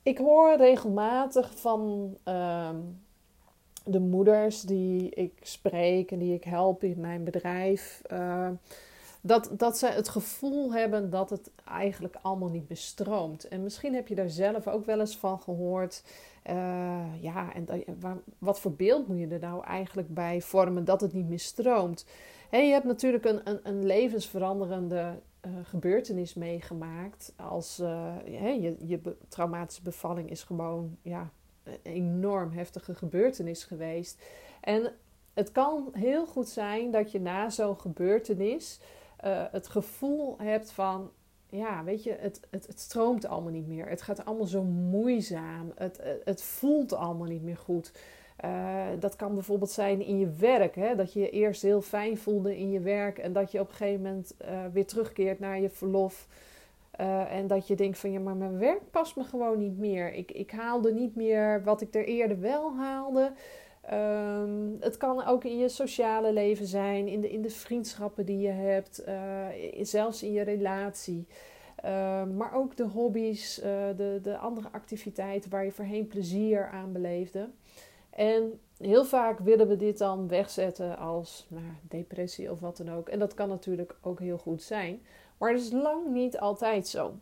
ik 0.03 0.19
hoor 0.19 0.57
regelmatig 0.57 1.59
van 1.59 2.17
ehm, 2.23 2.77
de 3.85 4.01
moeders 4.01 4.63
die 4.63 5.11
ik 5.11 5.39
spreek 5.43 6.11
en 6.11 6.19
die 6.19 6.35
ik 6.35 6.45
help 6.45 6.85
in 6.85 7.01
mijn 7.01 7.25
bedrijf. 7.25 8.03
Dat, 9.25 9.51
dat 9.53 9.79
ze 9.79 9.87
het 9.87 10.09
gevoel 10.09 10.73
hebben 10.73 11.11
dat 11.11 11.31
het 11.31 11.51
eigenlijk 11.65 12.17
allemaal 12.23 12.49
niet 12.49 12.69
bestroomt. 12.69 13.49
En 13.49 13.63
misschien 13.63 13.95
heb 13.95 14.09
je 14.09 14.15
daar 14.15 14.31
zelf 14.31 14.69
ook 14.69 14.87
wel 14.87 15.01
eens 15.01 15.17
van 15.17 15.41
gehoord. 15.41 16.03
Uh, 16.51 17.23
ja, 17.23 17.53
en 17.55 17.67
wat 18.39 18.61
voor 18.61 18.73
beeld 18.73 19.09
moet 19.09 19.19
je 19.19 19.27
er 19.27 19.39
nou 19.39 19.65
eigenlijk 19.65 20.15
bij 20.15 20.41
vormen 20.41 20.85
dat 20.85 21.01
het 21.01 21.13
niet 21.13 21.29
meer 21.29 21.41
stroomt? 21.41 22.07
En 22.51 22.67
je 22.67 22.73
hebt 22.73 22.85
natuurlijk 22.85 23.25
een, 23.25 23.41
een, 23.45 23.61
een 23.63 23.87
levensveranderende 23.87 25.21
uh, 25.47 25.53
gebeurtenis 25.63 26.35
meegemaakt. 26.35 27.33
Als 27.37 27.81
uh, 27.81 28.15
je, 28.25 28.77
je 28.87 29.01
traumatische 29.29 29.83
bevalling 29.83 30.31
is 30.31 30.43
gewoon 30.43 30.97
ja, 31.03 31.31
een 31.63 31.79
enorm 31.83 32.53
heftige 32.53 32.95
gebeurtenis 32.95 33.65
geweest. 33.65 34.23
En 34.61 34.93
het 35.35 35.53
kan 35.53 35.89
heel 35.93 36.27
goed 36.27 36.49
zijn 36.49 36.91
dat 36.91 37.13
je 37.13 37.21
na 37.21 37.51
zo'n 37.51 37.81
gebeurtenis 37.81 38.81
uh, 39.25 39.43
het 39.51 39.69
gevoel 39.69 40.35
hebt 40.39 40.73
van. 40.73 41.11
Ja, 41.49 41.85
weet 41.85 42.03
je, 42.03 42.17
het, 42.19 42.41
het, 42.51 42.67
het 42.67 42.81
stroomt 42.81 43.27
allemaal 43.27 43.53
niet 43.53 43.69
meer. 43.69 43.89
Het 43.89 44.03
gaat 44.03 44.25
allemaal 44.25 44.47
zo 44.47 44.63
moeizaam. 44.63 45.73
Het, 45.75 46.01
het 46.25 46.43
voelt 46.43 46.93
allemaal 46.93 47.27
niet 47.27 47.43
meer 47.43 47.57
goed. 47.57 47.93
Uh, 48.45 48.87
dat 48.99 49.17
kan 49.17 49.35
bijvoorbeeld 49.35 49.71
zijn 49.71 50.01
in 50.01 50.19
je 50.19 50.31
werk. 50.31 50.75
Hè? 50.75 50.95
Dat 50.95 51.13
je 51.13 51.31
eerst 51.31 51.63
heel 51.63 51.81
fijn 51.81 52.19
voelde 52.19 52.59
in 52.59 52.71
je 52.71 52.81
werk 52.81 53.19
en 53.19 53.33
dat 53.33 53.53
je 53.53 53.61
op 53.61 53.69
een 53.69 53.75
gegeven 53.75 54.03
moment 54.03 54.35
weer 54.73 54.87
terugkeert 54.87 55.39
naar 55.39 55.61
je 55.61 55.71
verlof. 55.71 56.27
En 57.29 57.47
dat 57.47 57.67
je 57.67 57.75
denkt 57.75 57.99
van 57.99 58.13
ja, 58.13 58.21
maar 58.21 58.37
mijn 58.37 58.59
werk 58.59 58.91
past 58.91 59.17
me 59.17 59.25
gewoon 59.25 59.59
niet 59.59 59.79
meer. 59.79 60.13
Ik, 60.13 60.31
ik 60.31 60.51
haalde 60.51 60.93
niet 60.93 61.17
meer 61.17 61.63
wat 61.65 61.81
ik 61.81 61.95
er 61.95 62.05
eerder 62.05 62.41
wel 62.41 62.77
haalde. 62.77 63.33
Um, 63.93 64.77
het 64.81 64.97
kan 64.97 65.25
ook 65.25 65.45
in 65.45 65.59
je 65.59 65.69
sociale 65.69 66.33
leven 66.33 66.67
zijn, 66.67 67.09
in 67.09 67.21
de, 67.21 67.31
in 67.31 67.43
de 67.43 67.51
vriendschappen 67.51 68.27
die 68.27 68.39
je 68.39 68.49
hebt, 68.49 69.05
zelfs 69.81 70.23
in 70.23 70.33
je 70.33 70.43
relatie. 70.43 71.27
Uh, 71.85 72.25
maar 72.25 72.55
ook 72.55 72.77
de 72.77 72.87
hobby's, 72.87 73.55
de, 73.97 74.19
de 74.23 74.37
andere 74.37 74.69
activiteiten 74.73 75.51
waar 75.51 75.65
je 75.65 75.73
voorheen 75.73 76.07
plezier 76.07 76.69
aan 76.69 76.93
beleefde. 76.93 77.49
En 78.11 78.61
heel 78.79 79.05
vaak 79.05 79.39
willen 79.39 79.69
we 79.69 79.77
dit 79.77 79.99
dan 79.99 80.29
wegzetten 80.29 80.99
als 80.99 81.47
nou, 81.49 81.65
depressie 81.89 82.51
of 82.51 82.61
wat 82.61 82.77
dan 82.77 82.91
ook. 82.91 83.09
En 83.09 83.19
dat 83.19 83.35
kan 83.35 83.49
natuurlijk 83.49 83.97
ook 84.01 84.21
heel 84.21 84.39
goed 84.39 84.63
zijn. 84.63 85.03
Maar 85.39 85.53
het 85.53 85.61
is 85.61 85.73
lang 85.73 86.09
niet 86.09 86.39
altijd 86.39 86.89
zo. 86.89 87.15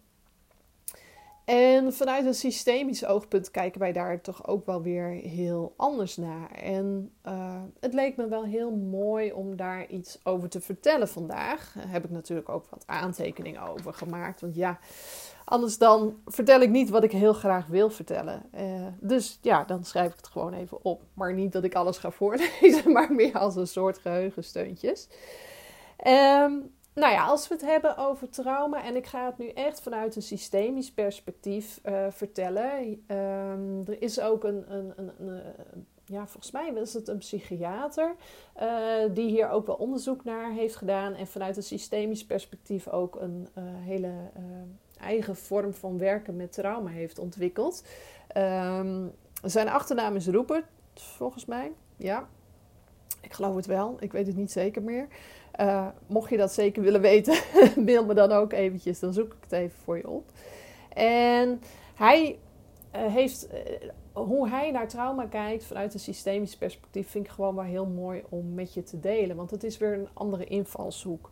En 1.51 1.93
vanuit 1.93 2.27
een 2.27 2.35
systemisch 2.35 3.05
oogpunt 3.05 3.51
kijken 3.51 3.81
wij 3.81 3.93
daar 3.93 4.21
toch 4.21 4.47
ook 4.47 4.67
wel 4.67 4.83
weer 4.83 5.09
heel 5.09 5.75
anders 5.77 6.17
naar. 6.17 6.51
En 6.51 7.13
uh, 7.27 7.63
het 7.81 7.95
leek 7.95 8.17
me 8.17 8.29
wel 8.29 8.45
heel 8.45 8.71
mooi 8.71 9.33
om 9.33 9.57
daar 9.57 9.87
iets 9.87 10.19
over 10.23 10.49
te 10.49 10.61
vertellen 10.61 11.09
vandaag. 11.09 11.73
Daar 11.75 11.91
heb 11.91 12.05
ik 12.05 12.11
natuurlijk 12.11 12.49
ook 12.49 12.67
wat 12.71 12.83
aantekeningen 12.87 13.63
over 13.63 13.95
gemaakt. 13.95 14.41
Want 14.41 14.55
ja, 14.55 14.79
Anders 15.45 15.79
dan 15.79 16.21
vertel 16.27 16.61
ik 16.61 16.71
niet 16.71 16.91
wat 16.91 17.05
ik 17.05 17.13
heel 17.13 17.33
graag 17.33 17.67
wil 17.67 17.91
vertellen. 17.91 18.43
Uh, 18.55 18.87
dus 19.01 19.39
ja, 19.43 19.65
dan 19.65 19.85
schrijf 19.85 20.11
ik 20.11 20.17
het 20.17 20.27
gewoon 20.27 20.53
even 20.53 20.85
op. 20.85 21.03
Maar 21.15 21.35
niet 21.35 21.53
dat 21.53 21.65
ik 21.65 21.75
alles 21.75 21.99
ga 21.99 22.11
voorlezen, 22.11 22.93
maar 22.93 23.13
meer 23.13 23.39
als 23.39 23.57
een 23.57 23.67
soort 23.67 23.99
geheugensteuntjes. 23.99 25.09
Um, 26.07 26.75
nou 26.95 27.13
ja, 27.13 27.25
als 27.25 27.49
we 27.49 27.55
het 27.55 27.65
hebben 27.65 27.97
over 27.97 28.29
trauma, 28.29 28.85
en 28.85 28.97
ik 28.97 29.07
ga 29.07 29.27
het 29.27 29.39
nu 29.39 29.49
echt 29.49 29.81
vanuit 29.81 30.17
een 30.17 30.23
systemisch 30.23 30.93
perspectief 30.93 31.81
uh, 31.85 32.07
vertellen. 32.11 33.05
Um, 33.09 33.83
er 33.87 34.03
is 34.03 34.21
ook 34.21 34.45
een, 34.45 34.73
een, 34.73 34.93
een, 34.97 35.11
een, 35.19 35.43
ja, 36.05 36.27
volgens 36.27 36.53
mij 36.53 36.73
was 36.73 36.93
het 36.93 37.09
een 37.09 37.19
psychiater 37.19 38.15
uh, 38.63 39.15
die 39.15 39.29
hier 39.29 39.51
ook 39.51 39.67
wel 39.67 39.77
onderzoek 39.77 40.25
naar 40.25 40.53
heeft 40.53 40.77
gedaan. 40.77 41.15
En 41.15 41.27
vanuit 41.27 41.57
een 41.57 41.63
systemisch 41.63 42.25
perspectief 42.25 42.89
ook 42.89 43.21
een 43.21 43.49
hele 43.79 44.13
eigen 45.01 45.37
vorm 45.37 45.75
van 45.75 45.99
werken 45.99 46.37
met 46.37 46.53
trauma 46.53 46.91
heeft 46.91 47.19
ontwikkeld. 47.19 47.85
Um, 48.37 49.13
zijn 49.43 49.69
achternaam 49.69 50.17
is 50.17 50.29
Roepert, 50.29 50.65
volgens 50.95 51.45
mij. 51.45 51.73
Ja, 51.97 52.29
ik 53.21 53.33
geloof 53.33 53.57
het 53.57 53.67
wel. 53.67 53.97
Ik 54.01 54.13
weet 54.13 54.27
het 54.27 54.37
niet 54.37 54.53
zeker 54.53 54.83
meer. 54.83 55.09
Uh, 55.61 55.87
mocht 56.07 56.31
je 56.31 56.37
dat 56.37 56.53
zeker 56.53 56.83
willen 56.83 57.01
weten, 57.01 57.35
mail 57.87 58.05
me 58.05 58.15
dan 58.15 58.33
ook 58.33 58.53
eventjes. 58.53 59.01
Dan 59.01 59.13
zoek 59.13 59.33
ik 59.33 59.39
het 59.41 59.53
even 59.53 59.79
voor 59.85 59.97
je 59.97 60.09
op. 60.09 60.31
En 60.95 61.61
hij 61.95 62.39
uh, 62.97 63.07
heeft... 63.07 63.49
Uh, 63.53 63.89
hoe 64.13 64.49
hij 64.49 64.71
naar 64.71 64.89
trauma 64.89 65.27
kijkt 65.27 65.65
vanuit 65.65 65.95
een 65.95 66.01
systemisch 66.01 66.57
perspectief... 66.57 67.11
vind 67.11 67.25
ik 67.25 67.31
gewoon 67.31 67.55
wel 67.55 67.65
heel 67.65 67.87
mooi 67.87 68.23
om 68.29 68.55
met 68.55 68.75
je 68.75 68.83
te 68.83 69.01
delen. 69.01 69.37
Want 69.37 69.51
het 69.51 69.65
is 69.65 69.79
weer 69.79 69.93
een 69.93 70.09
andere 70.13 70.45
invalshoek. 70.45 71.31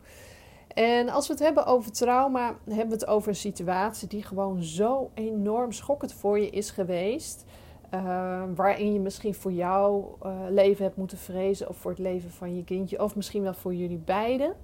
En 0.73 1.09
als 1.09 1.27
we 1.27 1.33
het 1.33 1.41
hebben 1.41 1.65
over 1.65 1.91
trauma, 1.91 2.57
hebben 2.65 2.87
we 2.87 2.93
het 2.93 3.07
over 3.07 3.29
een 3.29 3.35
situatie 3.35 4.07
die 4.07 4.23
gewoon 4.23 4.63
zo 4.63 5.11
enorm 5.13 5.71
schokkend 5.71 6.13
voor 6.13 6.39
je 6.39 6.49
is 6.49 6.71
geweest. 6.71 7.45
Uh, 7.93 8.43
waarin 8.55 8.93
je 8.93 8.99
misschien 8.99 9.33
voor 9.33 9.51
jouw 9.51 10.17
uh, 10.25 10.31
leven 10.49 10.83
hebt 10.83 10.97
moeten 10.97 11.17
vrezen, 11.17 11.69
of 11.69 11.77
voor 11.77 11.91
het 11.91 11.99
leven 11.99 12.31
van 12.31 12.55
je 12.55 12.63
kindje, 12.63 13.03
of 13.03 13.15
misschien 13.15 13.41
wel 13.41 13.53
voor 13.53 13.73
jullie 13.73 13.97
beiden. 13.97 14.55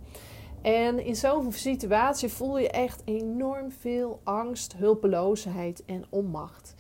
En 0.62 1.06
in 1.06 1.16
zo'n 1.16 1.52
situatie 1.52 2.30
voel 2.30 2.58
je 2.58 2.70
echt 2.70 3.02
enorm 3.06 3.72
veel 3.72 4.20
angst, 4.24 4.76
hulpeloosheid 4.78 5.84
en 5.86 6.06
onmacht. 6.10 6.76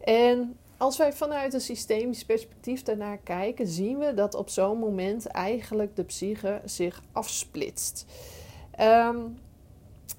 En 0.00 0.56
als 0.76 0.96
wij 0.96 1.12
vanuit 1.12 1.54
een 1.54 1.60
systemisch 1.60 2.24
perspectief 2.24 2.82
daarnaar 2.82 3.18
kijken, 3.18 3.66
zien 3.66 3.98
we 3.98 4.14
dat 4.14 4.34
op 4.34 4.48
zo'n 4.48 4.78
moment 4.78 5.26
eigenlijk 5.26 5.96
de 5.96 6.04
psyche 6.04 6.60
zich 6.64 7.02
afsplitst. 7.12 8.06
Um, 8.80 9.38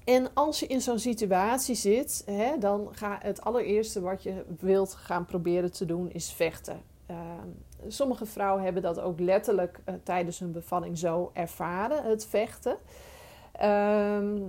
en 0.04 0.34
als 0.34 0.60
je 0.60 0.66
in 0.66 0.80
zo'n 0.80 0.98
situatie 0.98 1.74
zit, 1.74 2.22
hè, 2.26 2.58
dan 2.58 2.88
ga 2.92 3.18
het 3.22 3.40
allereerste 3.40 4.00
wat 4.00 4.22
je 4.22 4.44
wilt 4.58 4.94
gaan 4.94 5.24
proberen 5.24 5.72
te 5.72 5.84
doen 5.84 6.10
is 6.10 6.32
vechten. 6.32 6.82
Um, 7.10 7.64
sommige 7.88 8.26
vrouwen 8.26 8.62
hebben 8.64 8.82
dat 8.82 9.00
ook 9.00 9.20
letterlijk 9.20 9.80
uh, 9.84 9.94
tijdens 10.02 10.38
hun 10.38 10.52
bevalling 10.52 10.98
zo 10.98 11.30
ervaren, 11.32 12.04
het 12.04 12.26
vechten. 12.26 12.76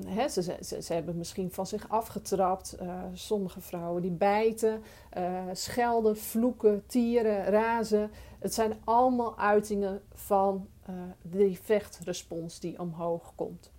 Hè, 0.08 0.28
ze, 0.30 0.58
ze, 0.82 0.94
hebben 0.94 1.18
misschien 1.18 1.52
van 1.52 1.68
zich 1.68 1.90
afgetrapt. 1.90 2.78
Uh, 2.82 3.04
sommige 3.14 3.62
vrouwen 3.62 4.02
die 4.02 4.12
bijten, 4.12 4.84
uh, 5.18 5.44
schelden, 5.54 6.18
vloeken, 6.18 6.84
tieren, 6.88 7.44
razen. 7.44 8.12
Het 8.40 8.54
zijn 8.54 8.82
allemaal 8.84 9.38
uitingen 9.38 10.02
van 10.14 10.68
die 11.22 11.60
vechtrespons 11.60 12.60
die 12.60 12.80
omhoog 12.80 13.34
komt. 13.36 13.72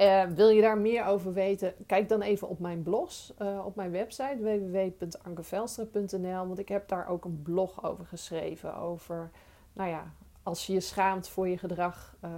Uh, 0.00 0.24
wil 0.24 0.48
je 0.48 0.60
daar 0.60 0.78
meer 0.78 1.04
over 1.04 1.32
weten? 1.32 1.74
Kijk 1.86 2.08
dan 2.08 2.22
even 2.22 2.48
op 2.48 2.58
mijn 2.58 2.82
blog, 2.82 3.12
uh, 3.38 3.66
op 3.66 3.76
mijn 3.76 3.90
website 3.90 4.38
www.ankevelstra.nl. 4.40 6.46
Want 6.46 6.58
ik 6.58 6.68
heb 6.68 6.88
daar 6.88 7.08
ook 7.08 7.24
een 7.24 7.42
blog 7.42 7.84
over 7.84 8.06
geschreven. 8.06 8.76
Over, 8.76 9.30
nou 9.72 9.90
ja, 9.90 10.12
als 10.42 10.66
je 10.66 10.72
je 10.72 10.80
schaamt 10.80 11.28
voor 11.28 11.48
je 11.48 11.58
gedrag 11.58 12.16
uh, 12.24 12.30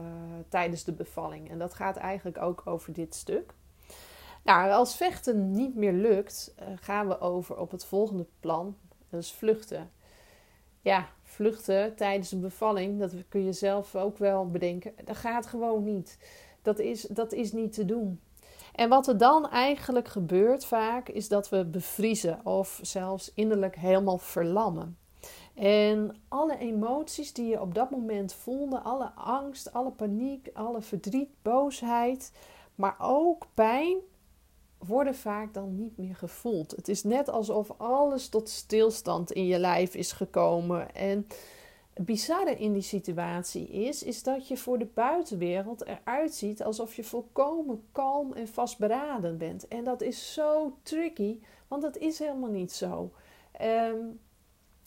tijdens 0.49 0.85
de 0.85 0.93
bevalling. 0.93 1.50
En 1.50 1.59
dat 1.59 1.75
gaat 1.75 1.97
eigenlijk 1.97 2.38
ook 2.38 2.62
over 2.64 2.93
dit 2.93 3.14
stuk. 3.14 3.55
Nou, 4.43 4.71
als 4.71 4.97
vechten 4.97 5.50
niet 5.50 5.76
meer 5.76 5.93
lukt, 5.93 6.55
gaan 6.81 7.09
we 7.09 7.21
over 7.21 7.57
op 7.57 7.71
het 7.71 7.85
volgende 7.85 8.26
plan. 8.40 8.76
Dat 9.09 9.23
is 9.23 9.33
vluchten. 9.33 9.90
Ja, 10.81 11.09
vluchten 11.23 11.97
tijdens 11.97 12.33
een 12.33 12.40
bevalling, 12.40 12.99
dat 12.99 13.14
kun 13.29 13.45
je 13.45 13.52
zelf 13.52 13.97
ook 13.97 14.19
wel 14.19 14.50
bedenken. 14.50 14.93
Dat 15.05 15.17
gaat 15.17 15.47
gewoon 15.47 15.85
niet. 15.85 16.19
Dat 16.62 16.79
is, 16.79 17.02
dat 17.02 17.33
is 17.33 17.52
niet 17.52 17.73
te 17.73 17.85
doen. 17.85 18.21
En 18.75 18.88
wat 18.88 19.07
er 19.07 19.19
dan 19.19 19.49
eigenlijk 19.49 20.09
gebeurt 20.09 20.64
vaak, 20.64 21.09
is 21.09 21.29
dat 21.29 21.49
we 21.49 21.64
bevriezen 21.64 22.47
of 22.47 22.79
zelfs 22.83 23.33
innerlijk 23.35 23.76
helemaal 23.76 24.19
verlammen. 24.19 24.99
En 25.55 26.17
alle 26.29 26.59
emoties 26.59 27.33
die 27.33 27.47
je 27.47 27.61
op 27.61 27.75
dat 27.75 27.90
moment 27.90 28.33
voelde, 28.33 28.79
alle 28.79 29.11
angst, 29.14 29.73
alle 29.73 29.90
paniek, 29.90 30.50
alle 30.52 30.81
verdriet, 30.81 31.29
boosheid, 31.43 32.33
maar 32.75 32.97
ook 32.99 33.47
pijn, 33.55 33.97
worden 34.79 35.14
vaak 35.14 35.55
dan 35.55 35.76
niet 35.76 35.97
meer 35.97 36.17
gevoeld. 36.17 36.71
Het 36.71 36.88
is 36.88 37.02
net 37.02 37.29
alsof 37.29 37.73
alles 37.76 38.29
tot 38.29 38.49
stilstand 38.49 39.33
in 39.33 39.47
je 39.47 39.59
lijf 39.59 39.95
is 39.95 40.12
gekomen. 40.12 40.95
En 40.95 41.26
bizarre 42.04 42.57
in 42.57 42.73
die 42.73 42.83
situatie 42.83 43.69
is, 43.69 44.02
is 44.02 44.23
dat 44.23 44.49
je 44.49 44.57
voor 44.57 44.78
de 44.78 44.88
buitenwereld 44.95 45.87
eruit 45.87 46.35
ziet 46.35 46.62
alsof 46.62 46.95
je 46.95 47.04
volkomen 47.04 47.83
kalm 47.92 48.33
en 48.33 48.49
vastberaden 48.49 49.38
bent. 49.38 49.69
En 49.69 49.85
dat 49.85 50.00
is 50.02 50.33
zo 50.33 50.76
tricky, 50.83 51.38
want 51.69 51.83
dat 51.83 51.97
is 51.97 52.19
helemaal 52.19 52.50
niet 52.50 52.73
zo. 52.73 53.12
Um, 53.62 54.21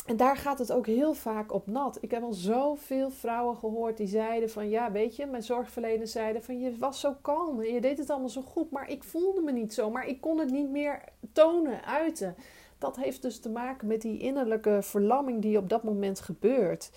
en 0.05 0.17
daar 0.17 0.37
gaat 0.37 0.59
het 0.59 0.71
ook 0.71 0.85
heel 0.85 1.13
vaak 1.13 1.53
op 1.53 1.67
nat. 1.67 1.97
Ik 2.01 2.11
heb 2.11 2.23
al 2.23 2.33
zoveel 2.33 3.09
vrouwen 3.09 3.55
gehoord 3.55 3.97
die 3.97 4.07
zeiden 4.07 4.49
van... 4.49 4.69
Ja, 4.69 4.91
weet 4.91 5.15
je, 5.15 5.25
mijn 5.25 5.43
zorgverleners 5.43 6.11
zeiden 6.11 6.43
van... 6.43 6.59
Je 6.59 6.77
was 6.77 6.99
zo 6.99 7.15
kalm 7.21 7.59
en 7.59 7.73
je 7.73 7.81
deed 7.81 7.97
het 7.97 8.09
allemaal 8.09 8.29
zo 8.29 8.41
goed. 8.41 8.71
Maar 8.71 8.89
ik 8.89 9.03
voelde 9.03 9.41
me 9.41 9.51
niet 9.51 9.73
zo. 9.73 9.89
Maar 9.89 10.07
ik 10.07 10.21
kon 10.21 10.39
het 10.39 10.51
niet 10.51 10.69
meer 10.69 11.03
tonen, 11.31 11.85
uiten. 11.85 12.35
Dat 12.83 12.95
heeft 12.95 13.21
dus 13.21 13.39
te 13.39 13.49
maken 13.49 13.87
met 13.87 14.01
die 14.01 14.19
innerlijke 14.19 14.79
verlamming 14.81 15.41
die 15.41 15.57
op 15.57 15.69
dat 15.69 15.83
moment 15.83 16.19
gebeurt. 16.19 16.91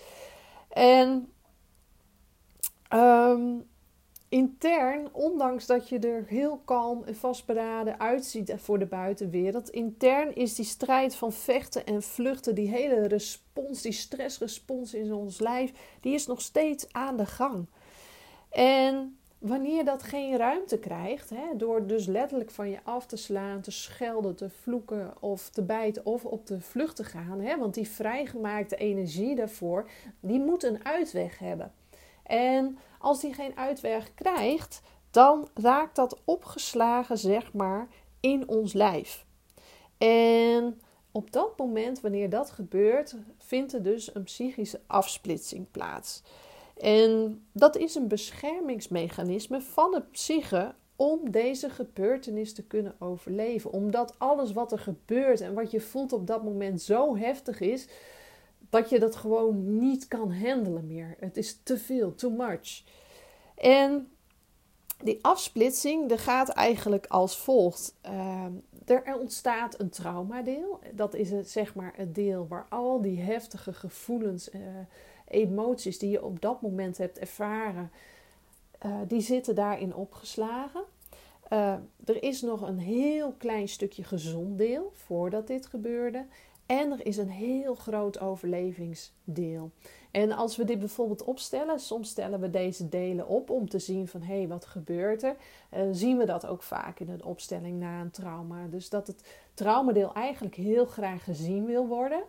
En... 0.69 1.31
Um, 2.93 3.67
intern, 4.29 5.13
ondanks 5.13 5.65
dat 5.65 5.89
je 5.89 5.99
er 5.99 6.25
heel 6.27 6.61
kalm 6.65 7.03
en 7.03 7.15
vastberaden 7.15 7.99
uitziet 7.99 8.53
voor 8.57 8.79
de 8.79 8.85
buitenwereld, 8.85 9.69
intern 9.69 10.35
is 10.35 10.55
die 10.55 10.65
strijd 10.65 11.15
van 11.15 11.33
vechten 11.33 11.85
en 11.85 12.01
vluchten, 12.01 12.55
die 12.55 12.69
hele 12.69 13.07
respons, 13.07 13.81
die 13.81 13.91
stressrespons 13.91 14.93
in 14.93 15.13
ons 15.13 15.39
lijf, 15.39 15.71
die 16.01 16.13
is 16.13 16.27
nog 16.27 16.41
steeds 16.41 16.93
aan 16.93 17.17
de 17.17 17.25
gang. 17.25 17.67
En 18.49 19.16
wanneer 19.39 19.85
dat 19.85 20.03
geen 20.03 20.37
ruimte 20.37 20.79
krijgt, 20.79 21.29
hè, 21.29 21.55
door 21.55 21.87
dus 21.87 22.05
letterlijk 22.05 22.51
van 22.51 22.69
je 22.69 22.79
af 22.83 23.05
te 23.05 23.15
slaan, 23.15 23.61
te 23.61 23.71
schelden, 23.71 24.35
te 24.35 24.49
vloeken 24.49 25.13
of 25.19 25.49
te 25.49 25.63
bijten 25.63 26.05
of 26.05 26.25
op 26.25 26.47
de 26.47 26.61
vlucht 26.61 26.95
te 26.95 27.03
gaan, 27.03 27.41
hè, 27.41 27.57
want 27.57 27.73
die 27.73 27.89
vrijgemaakte 27.89 28.75
energie 28.75 29.35
daarvoor, 29.35 29.89
die 30.19 30.39
moet 30.39 30.63
een 30.63 30.85
uitweg 30.85 31.39
hebben. 31.39 31.71
En 32.23 32.77
als 32.99 33.21
die 33.21 33.33
geen 33.33 33.57
uitweg 33.57 34.13
krijgt, 34.13 34.81
dan 35.11 35.47
raakt 35.53 35.95
dat 35.95 36.21
opgeslagen, 36.25 37.17
zeg 37.17 37.53
maar, 37.53 37.87
in 38.19 38.47
ons 38.47 38.73
lijf. 38.73 39.25
En 39.97 40.81
op 41.11 41.31
dat 41.31 41.57
moment, 41.57 42.01
wanneer 42.01 42.29
dat 42.29 42.49
gebeurt, 42.49 43.15
vindt 43.37 43.73
er 43.73 43.83
dus 43.83 44.15
een 44.15 44.23
psychische 44.23 44.81
afsplitsing 44.87 45.71
plaats. 45.71 46.23
En 46.79 47.41
dat 47.51 47.77
is 47.77 47.95
een 47.95 48.07
beschermingsmechanisme 48.07 49.61
van 49.61 49.91
de 49.91 50.01
psyche 50.11 50.75
om 50.95 51.31
deze 51.31 51.69
gebeurtenis 51.69 52.53
te 52.53 52.63
kunnen 52.63 52.95
overleven. 52.99 53.71
Omdat 53.71 54.15
alles 54.17 54.53
wat 54.53 54.71
er 54.71 54.79
gebeurt 54.79 55.41
en 55.41 55.53
wat 55.53 55.71
je 55.71 55.81
voelt 55.81 56.13
op 56.13 56.27
dat 56.27 56.43
moment 56.43 56.81
zo 56.81 57.17
heftig 57.17 57.59
is, 57.59 57.87
dat 58.69 58.89
je 58.89 58.99
dat 58.99 59.15
gewoon 59.15 59.79
niet 59.79 60.07
kan 60.07 60.33
handelen 60.33 60.87
meer. 60.87 61.15
Het 61.19 61.37
is 61.37 61.59
te 61.63 61.77
veel, 61.77 62.15
too 62.15 62.31
much. 62.31 62.83
En 63.55 64.11
die 65.03 65.19
afsplitsing 65.21 66.09
de 66.09 66.17
gaat 66.17 66.49
eigenlijk 66.49 67.05
als 67.05 67.37
volgt. 67.37 67.95
Uh, 68.05 68.45
er 68.85 69.17
ontstaat 69.19 69.79
een 69.79 69.89
traumadeel. 69.89 70.79
Dat 70.93 71.13
is 71.13 71.31
het, 71.31 71.49
zeg 71.49 71.75
maar 71.75 71.93
het 71.95 72.15
deel 72.15 72.47
waar 72.47 72.65
al 72.69 73.01
die 73.01 73.21
heftige 73.21 73.73
gevoelens, 73.73 74.49
uh, 74.53 74.61
emoties 75.27 75.99
die 75.99 76.09
je 76.09 76.23
op 76.23 76.41
dat 76.41 76.61
moment 76.61 76.97
hebt 76.97 77.19
ervaren, 77.19 77.91
uh, 78.85 78.95
die 79.07 79.21
zitten 79.21 79.55
daarin 79.55 79.95
opgeslagen. 79.95 80.83
Uh, 81.53 81.73
er 82.05 82.23
is 82.23 82.41
nog 82.41 82.61
een 82.61 82.79
heel 82.79 83.33
klein 83.37 83.67
stukje 83.67 84.03
gezond 84.03 84.57
deel 84.57 84.91
voordat 84.93 85.47
dit 85.47 85.65
gebeurde. 85.65 86.25
En 86.65 86.91
er 86.91 87.05
is 87.05 87.17
een 87.17 87.29
heel 87.29 87.75
groot 87.75 88.19
overlevingsdeel. 88.19 89.71
En 90.11 90.31
als 90.31 90.55
we 90.55 90.63
dit 90.63 90.79
bijvoorbeeld 90.79 91.23
opstellen, 91.23 91.79
soms 91.79 92.09
stellen 92.09 92.39
we 92.39 92.49
deze 92.49 92.89
delen 92.89 93.27
op 93.27 93.49
om 93.49 93.69
te 93.69 93.79
zien 93.79 94.07
van 94.07 94.21
hé, 94.21 94.37
hey, 94.37 94.47
wat 94.47 94.65
gebeurt 94.65 95.23
er? 95.23 95.35
Uh, 95.73 95.79
zien 95.91 96.17
we 96.17 96.25
dat 96.25 96.45
ook 96.45 96.63
vaak 96.63 96.99
in 96.99 97.09
een 97.09 97.23
opstelling 97.23 97.79
na 97.79 98.01
een 98.01 98.11
trauma. 98.11 98.67
Dus 98.69 98.89
dat 98.89 99.07
het 99.07 99.23
traumadeel 99.53 100.13
eigenlijk 100.13 100.55
heel 100.55 100.85
graag 100.85 101.23
gezien 101.23 101.65
wil 101.65 101.87
worden. 101.87 102.23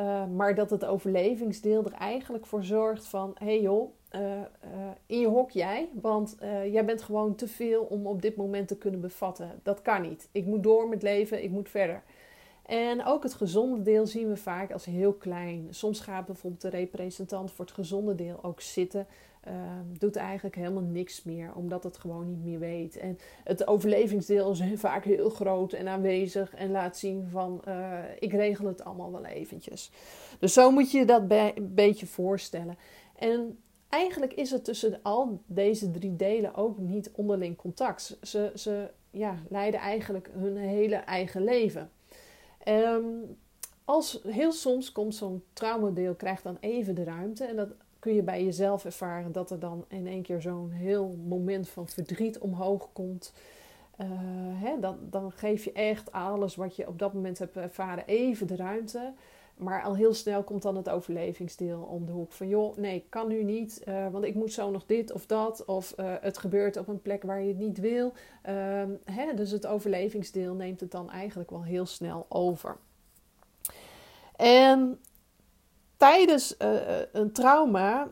Uh, 0.00 0.26
maar 0.26 0.54
dat 0.54 0.70
het 0.70 0.84
overlevingsdeel 0.84 1.84
er 1.84 1.92
eigenlijk 1.92 2.46
voor 2.46 2.64
zorgt 2.64 3.06
van 3.06 3.30
hé 3.38 3.46
hey 3.46 3.60
joh, 3.60 3.90
uh, 4.14 4.20
in 5.06 5.20
je 5.20 5.26
hok 5.26 5.50
jij, 5.50 5.88
want 6.00 6.36
jij 6.70 6.84
bent 6.84 7.02
gewoon 7.02 7.34
te 7.34 7.48
veel 7.48 7.82
om 7.82 8.06
op 8.06 8.22
dit 8.22 8.36
moment 8.36 8.68
te 8.68 8.78
kunnen 8.78 9.00
bevatten. 9.00 9.60
Dat 9.62 9.82
kan 9.82 10.02
niet. 10.02 10.28
Ik 10.32 10.46
moet 10.46 10.62
door 10.62 10.88
met 10.88 11.02
leven, 11.02 11.42
ik 11.42 11.50
moet 11.50 11.68
verder. 11.68 12.02
En 12.66 13.04
ook 13.04 13.22
het 13.22 13.34
gezonde 13.34 13.82
deel 13.82 14.06
zien 14.06 14.28
we 14.28 14.36
vaak 14.36 14.72
als 14.72 14.84
heel 14.84 15.12
klein. 15.12 15.66
Soms 15.70 16.00
gaat 16.00 16.26
bijvoorbeeld 16.26 16.62
de 16.62 16.68
representant 16.68 17.52
voor 17.52 17.64
het 17.64 17.74
gezonde 17.74 18.14
deel 18.14 18.38
ook 18.42 18.60
zitten. 18.60 19.06
Uh, 19.48 19.52
doet 19.98 20.16
eigenlijk 20.16 20.56
helemaal 20.56 20.82
niks 20.82 21.22
meer, 21.22 21.54
omdat 21.54 21.84
het 21.84 21.96
gewoon 21.96 22.26
niet 22.26 22.44
meer 22.44 22.58
weet. 22.58 22.96
En 22.96 23.18
het 23.44 23.66
overlevingsdeel 23.66 24.50
is 24.50 24.62
vaak 24.74 25.04
heel 25.04 25.30
groot 25.30 25.72
en 25.72 25.88
aanwezig 25.88 26.54
en 26.54 26.70
laat 26.70 26.96
zien 26.96 27.28
van 27.30 27.62
uh, 27.68 27.98
ik 28.18 28.32
regel 28.32 28.66
het 28.66 28.84
allemaal 28.84 29.12
wel 29.12 29.24
eventjes. 29.24 29.90
Dus 30.38 30.52
zo 30.52 30.70
moet 30.70 30.90
je 30.90 31.04
dat 31.04 31.22
een 31.30 31.74
beetje 31.74 32.06
voorstellen. 32.06 32.76
En 33.18 33.58
eigenlijk 33.88 34.32
is 34.32 34.50
het 34.50 34.64
tussen 34.64 35.00
al 35.02 35.42
deze 35.46 35.90
drie 35.90 36.16
delen 36.16 36.54
ook 36.54 36.78
niet 36.78 37.10
onderling 37.12 37.56
contact. 37.56 38.18
Ze, 38.22 38.52
ze 38.54 38.90
ja, 39.10 39.36
leiden 39.48 39.80
eigenlijk 39.80 40.30
hun 40.32 40.56
hele 40.56 40.96
eigen 40.96 41.44
leven. 41.44 41.90
Um, 42.68 43.36
als 43.84 44.20
heel 44.26 44.52
soms 44.52 44.92
komt 44.92 45.14
zo'n 45.14 45.44
traumadeel, 45.52 46.14
krijgt 46.14 46.42
dan 46.42 46.56
even 46.60 46.94
de 46.94 47.04
ruimte. 47.04 47.44
En 47.44 47.56
dat 47.56 47.68
kun 48.04 48.14
je 48.14 48.22
bij 48.22 48.44
jezelf 48.44 48.84
ervaren 48.84 49.32
dat 49.32 49.50
er 49.50 49.58
dan 49.58 49.84
in 49.88 50.06
één 50.06 50.22
keer 50.22 50.40
zo'n 50.40 50.70
heel 50.70 51.16
moment 51.26 51.68
van 51.68 51.88
verdriet 51.88 52.38
omhoog 52.38 52.92
komt. 52.92 53.32
Uh, 54.00 54.06
hè, 54.62 54.74
dan, 55.10 55.32
geef 55.32 55.64
je 55.64 55.72
echt 55.72 56.12
alles 56.12 56.56
wat 56.56 56.76
je 56.76 56.88
op 56.88 56.98
dat 56.98 57.12
moment 57.12 57.38
hebt 57.38 57.56
ervaren 57.56 58.06
even 58.06 58.46
de 58.46 58.56
ruimte. 58.56 59.12
Maar 59.56 59.82
al 59.82 59.96
heel 59.96 60.14
snel 60.14 60.42
komt 60.42 60.62
dan 60.62 60.76
het 60.76 60.88
overlevingsdeel 60.88 61.80
om 61.80 62.06
de 62.06 62.12
hoek. 62.12 62.32
Van 62.32 62.48
joh, 62.48 62.76
nee, 62.76 63.06
kan 63.08 63.28
nu 63.28 63.44
niet, 63.44 63.82
uh, 63.88 64.08
want 64.08 64.24
ik 64.24 64.34
moet 64.34 64.52
zo 64.52 64.70
nog 64.70 64.86
dit 64.86 65.12
of 65.12 65.26
dat. 65.26 65.64
Of 65.64 65.94
uh, 65.96 66.14
het 66.20 66.38
gebeurt 66.38 66.76
op 66.76 66.88
een 66.88 67.02
plek 67.02 67.22
waar 67.22 67.40
je 67.40 67.48
het 67.48 67.58
niet 67.58 67.78
wil. 67.78 68.12
Uh, 68.48 68.82
hè, 69.04 69.34
dus 69.34 69.50
het 69.50 69.66
overlevingsdeel 69.66 70.54
neemt 70.54 70.80
het 70.80 70.90
dan 70.90 71.10
eigenlijk 71.10 71.50
wel 71.50 71.64
heel 71.64 71.86
snel 71.86 72.26
over. 72.28 72.76
En 74.36 74.98
tijdens 76.04 76.54
uh, 76.58 76.80
een 77.12 77.32
trauma 77.32 78.10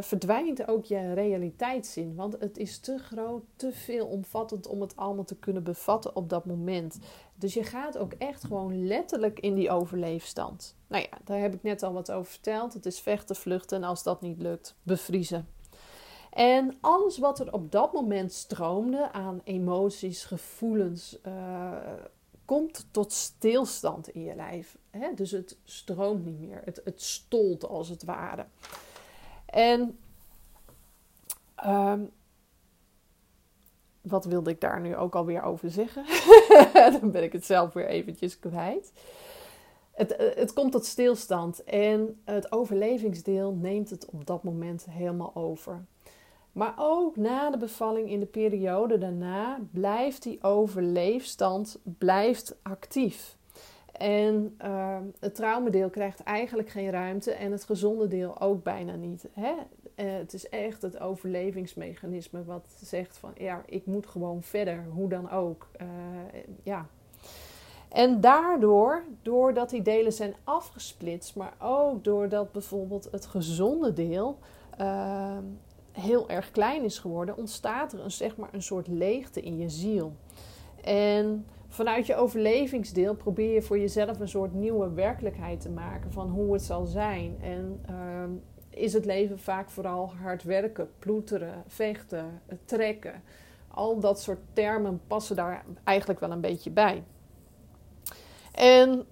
verdwijnt 0.00 0.68
ook 0.68 0.84
je 0.84 1.12
realiteitszin. 1.12 2.14
Want 2.14 2.36
het 2.40 2.58
is 2.58 2.78
te 2.78 2.98
groot, 2.98 3.42
te 3.56 3.72
veelomvattend 3.72 4.66
om 4.66 4.80
het 4.80 4.96
allemaal 4.96 5.24
te 5.24 5.36
kunnen 5.36 5.62
bevatten 5.62 6.16
op 6.16 6.28
dat 6.28 6.44
moment. 6.44 6.98
Dus 7.34 7.54
je 7.54 7.64
gaat 7.64 7.98
ook 7.98 8.12
echt 8.12 8.44
gewoon 8.44 8.86
letterlijk 8.86 9.40
in 9.40 9.54
die 9.54 9.70
overleefstand. 9.70 10.76
Nou 10.86 11.02
ja, 11.02 11.18
daar 11.24 11.40
heb 11.40 11.54
ik 11.54 11.62
net 11.62 11.82
al 11.82 11.92
wat 11.92 12.10
over 12.10 12.30
verteld. 12.30 12.74
Het 12.74 12.86
is 12.86 13.00
vechten, 13.00 13.36
vluchten 13.36 13.76
en 13.76 13.88
als 13.88 14.02
dat 14.02 14.20
niet 14.20 14.38
lukt, 14.38 14.74
bevriezen. 14.82 15.48
En 16.30 16.76
alles 16.80 17.18
wat 17.18 17.40
er 17.40 17.52
op 17.52 17.72
dat 17.72 17.92
moment 17.92 18.32
stroomde 18.32 19.12
aan 19.12 19.40
emoties, 19.44 20.24
gevoelens, 20.24 21.18
uh, 21.26 21.72
komt 22.48 22.86
tot 22.90 23.12
stilstand 23.12 24.08
in 24.08 24.22
je 24.22 24.34
lijf. 24.34 24.78
Hè? 24.90 25.14
Dus 25.14 25.30
het 25.30 25.56
stroomt 25.64 26.24
niet 26.24 26.40
meer. 26.40 26.60
Het, 26.64 26.80
het 26.84 27.02
stolt 27.02 27.64
als 27.64 27.88
het 27.88 28.04
ware. 28.04 28.46
En 29.46 29.98
um, 31.66 32.10
wat 34.00 34.24
wilde 34.24 34.50
ik 34.50 34.60
daar 34.60 34.80
nu 34.80 34.96
ook 34.96 35.14
alweer 35.14 35.42
over 35.42 35.70
zeggen? 35.70 36.04
Dan 37.00 37.10
ben 37.10 37.22
ik 37.22 37.32
het 37.32 37.44
zelf 37.44 37.72
weer 37.72 37.86
eventjes 37.86 38.38
kwijt. 38.38 38.92
Het, 39.92 40.16
eh, 40.16 40.36
het 40.36 40.52
komt 40.52 40.72
tot 40.72 40.84
stilstand 40.84 41.64
en 41.64 42.20
het 42.24 42.52
overlevingsdeel 42.52 43.52
neemt 43.52 43.90
het 43.90 44.06
op 44.06 44.26
dat 44.26 44.42
moment 44.42 44.84
helemaal 44.90 45.34
over. 45.34 45.84
Maar 46.58 46.74
ook 46.76 47.16
na 47.16 47.50
de 47.50 47.56
bevalling 47.56 48.10
in 48.10 48.20
de 48.20 48.26
periode 48.26 48.98
daarna 48.98 49.58
blijft 49.70 50.22
die 50.22 50.42
overleefstand 50.42 51.78
blijft 51.98 52.56
actief. 52.62 53.36
En 53.92 54.56
uh, 54.64 54.96
het 55.20 55.34
traumedeel 55.34 55.90
krijgt 55.90 56.22
eigenlijk 56.22 56.68
geen 56.68 56.90
ruimte 56.90 57.32
en 57.32 57.52
het 57.52 57.64
gezonde 57.64 58.08
deel 58.08 58.40
ook 58.40 58.62
bijna 58.62 58.94
niet. 58.94 59.28
Hè? 59.32 59.52
Uh, 59.52 60.12
het 60.16 60.32
is 60.32 60.48
echt 60.48 60.82
het 60.82 61.00
overlevingsmechanisme 61.00 62.44
wat 62.44 62.64
zegt 62.82 63.16
van 63.16 63.30
ja, 63.36 63.62
ik 63.66 63.86
moet 63.86 64.06
gewoon 64.06 64.42
verder, 64.42 64.84
hoe 64.92 65.08
dan 65.08 65.30
ook. 65.30 65.68
Uh, 65.80 65.88
ja. 66.62 66.86
En 67.88 68.20
daardoor, 68.20 69.04
doordat 69.22 69.70
die 69.70 69.82
delen 69.82 70.12
zijn 70.12 70.34
afgesplitst, 70.44 71.36
maar 71.36 71.54
ook 71.58 72.04
doordat 72.04 72.52
bijvoorbeeld 72.52 73.08
het 73.10 73.26
gezonde 73.26 73.92
deel 73.92 74.38
ehm, 74.76 75.44
heel 75.92 76.28
erg 76.28 76.50
klein 76.50 76.84
is 76.84 76.98
geworden, 76.98 77.36
ontstaat 77.36 77.92
er 77.92 78.00
een, 78.04 78.10
zeg 78.10 78.36
maar, 78.36 78.48
een 78.52 78.62
soort 78.62 78.86
leegte 78.86 79.40
in 79.40 79.58
je 79.58 79.68
ziel. 79.68 80.12
En 80.82 81.46
vanuit 81.68 82.06
je 82.06 82.16
overlevingsdeel 82.16 83.14
probeer 83.14 83.54
je 83.54 83.62
voor 83.62 83.78
jezelf 83.78 84.20
een 84.20 84.28
soort 84.28 84.54
nieuwe 84.54 84.92
werkelijkheid 84.92 85.60
te 85.60 85.70
maken 85.70 86.12
van 86.12 86.28
hoe 86.28 86.52
het 86.52 86.62
zal 86.62 86.86
zijn. 86.86 87.36
En 87.40 87.80
uh, 87.90 88.24
is 88.68 88.92
het 88.92 89.04
leven 89.04 89.38
vaak 89.38 89.70
vooral 89.70 90.12
hard 90.22 90.42
werken, 90.42 90.90
ploeteren, 90.98 91.62
vechten, 91.66 92.40
trekken. 92.64 93.22
Al 93.68 94.00
dat 94.00 94.20
soort 94.20 94.40
termen 94.52 95.00
passen 95.06 95.36
daar 95.36 95.64
eigenlijk 95.84 96.20
wel 96.20 96.30
een 96.30 96.40
beetje 96.40 96.70
bij. 96.70 97.02
En 98.52 99.06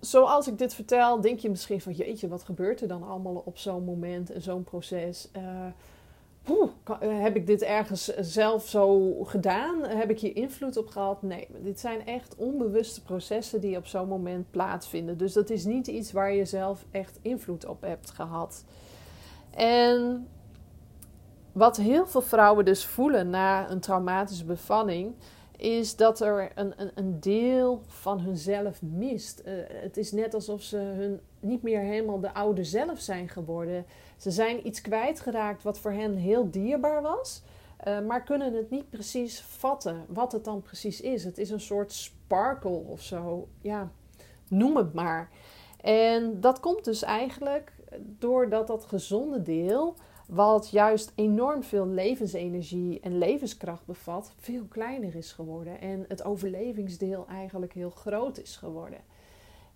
zoals 0.00 0.48
ik 0.48 0.58
dit 0.58 0.74
vertel, 0.74 1.20
denk 1.20 1.38
je 1.38 1.50
misschien 1.50 1.80
van 1.80 1.92
jeetje, 1.92 2.28
wat 2.28 2.42
gebeurt 2.42 2.80
er 2.80 2.88
dan 2.88 3.02
allemaal 3.02 3.42
op 3.44 3.58
zo'n 3.58 3.84
moment 3.84 4.30
en 4.30 4.42
zo'n 4.42 4.64
proces? 4.64 5.28
Uh, 5.36 5.42
eh, 6.84 7.20
heb 7.20 7.36
ik 7.36 7.46
dit 7.46 7.62
ergens 7.62 8.04
zelf 8.16 8.68
zo 8.68 9.14
gedaan? 9.24 9.84
Heb 9.84 10.10
ik 10.10 10.20
hier 10.20 10.36
invloed 10.36 10.76
op 10.76 10.88
gehad? 10.88 11.22
Nee, 11.22 11.48
dit 11.62 11.80
zijn 11.80 12.06
echt 12.06 12.36
onbewuste 12.36 13.02
processen 13.02 13.60
die 13.60 13.76
op 13.76 13.86
zo'n 13.86 14.08
moment 14.08 14.50
plaatsvinden. 14.50 15.18
Dus 15.18 15.32
dat 15.32 15.50
is 15.50 15.64
niet 15.64 15.86
iets 15.86 16.12
waar 16.12 16.32
je 16.32 16.44
zelf 16.44 16.86
echt 16.90 17.18
invloed 17.22 17.66
op 17.66 17.82
hebt 17.82 18.10
gehad. 18.10 18.64
En 19.50 20.28
wat 21.52 21.76
heel 21.76 22.06
veel 22.06 22.22
vrouwen 22.22 22.64
dus 22.64 22.84
voelen 22.86 23.30
na 23.30 23.70
een 23.70 23.80
traumatische 23.80 24.44
bevalling, 24.44 25.14
is 25.56 25.96
dat 25.96 26.20
er 26.20 26.50
een, 26.54 26.72
een, 26.76 26.90
een 26.94 27.20
deel 27.20 27.82
van 27.86 28.20
hunzelf 28.20 28.82
mist. 28.82 29.42
Uh, 29.46 29.52
het 29.66 29.96
is 29.96 30.12
net 30.12 30.34
alsof 30.34 30.62
ze 30.62 30.76
hun 30.76 31.20
niet 31.40 31.62
meer 31.62 31.80
helemaal 31.80 32.20
de 32.20 32.34
oude 32.34 32.64
zelf 32.64 33.00
zijn 33.00 33.28
geworden. 33.28 33.86
Ze 34.18 34.30
zijn 34.30 34.66
iets 34.66 34.80
kwijtgeraakt 34.80 35.62
wat 35.62 35.78
voor 35.78 35.92
hen 35.92 36.16
heel 36.16 36.50
dierbaar 36.50 37.02
was, 37.02 37.42
uh, 37.86 38.00
maar 38.00 38.22
kunnen 38.22 38.54
het 38.54 38.70
niet 38.70 38.90
precies 38.90 39.40
vatten 39.40 40.04
wat 40.08 40.32
het 40.32 40.44
dan 40.44 40.62
precies 40.62 41.00
is. 41.00 41.24
Het 41.24 41.38
is 41.38 41.50
een 41.50 41.60
soort 41.60 41.92
sparkle 41.92 42.70
of 42.86 43.02
zo. 43.02 43.48
Ja, 43.60 43.90
noem 44.48 44.76
het 44.76 44.92
maar. 44.92 45.30
En 45.80 46.40
dat 46.40 46.60
komt 46.60 46.84
dus 46.84 47.02
eigenlijk 47.02 47.72
doordat 48.18 48.66
dat 48.66 48.84
gezonde 48.84 49.42
deel, 49.42 49.94
wat 50.26 50.70
juist 50.70 51.12
enorm 51.14 51.62
veel 51.62 51.86
levensenergie 51.86 53.00
en 53.00 53.18
levenskracht 53.18 53.86
bevat, 53.86 54.32
veel 54.38 54.64
kleiner 54.68 55.14
is 55.14 55.32
geworden. 55.32 55.80
En 55.80 56.04
het 56.08 56.24
overlevingsdeel 56.24 57.26
eigenlijk 57.28 57.72
heel 57.72 57.90
groot 57.90 58.38
is 58.38 58.56
geworden. 58.56 58.98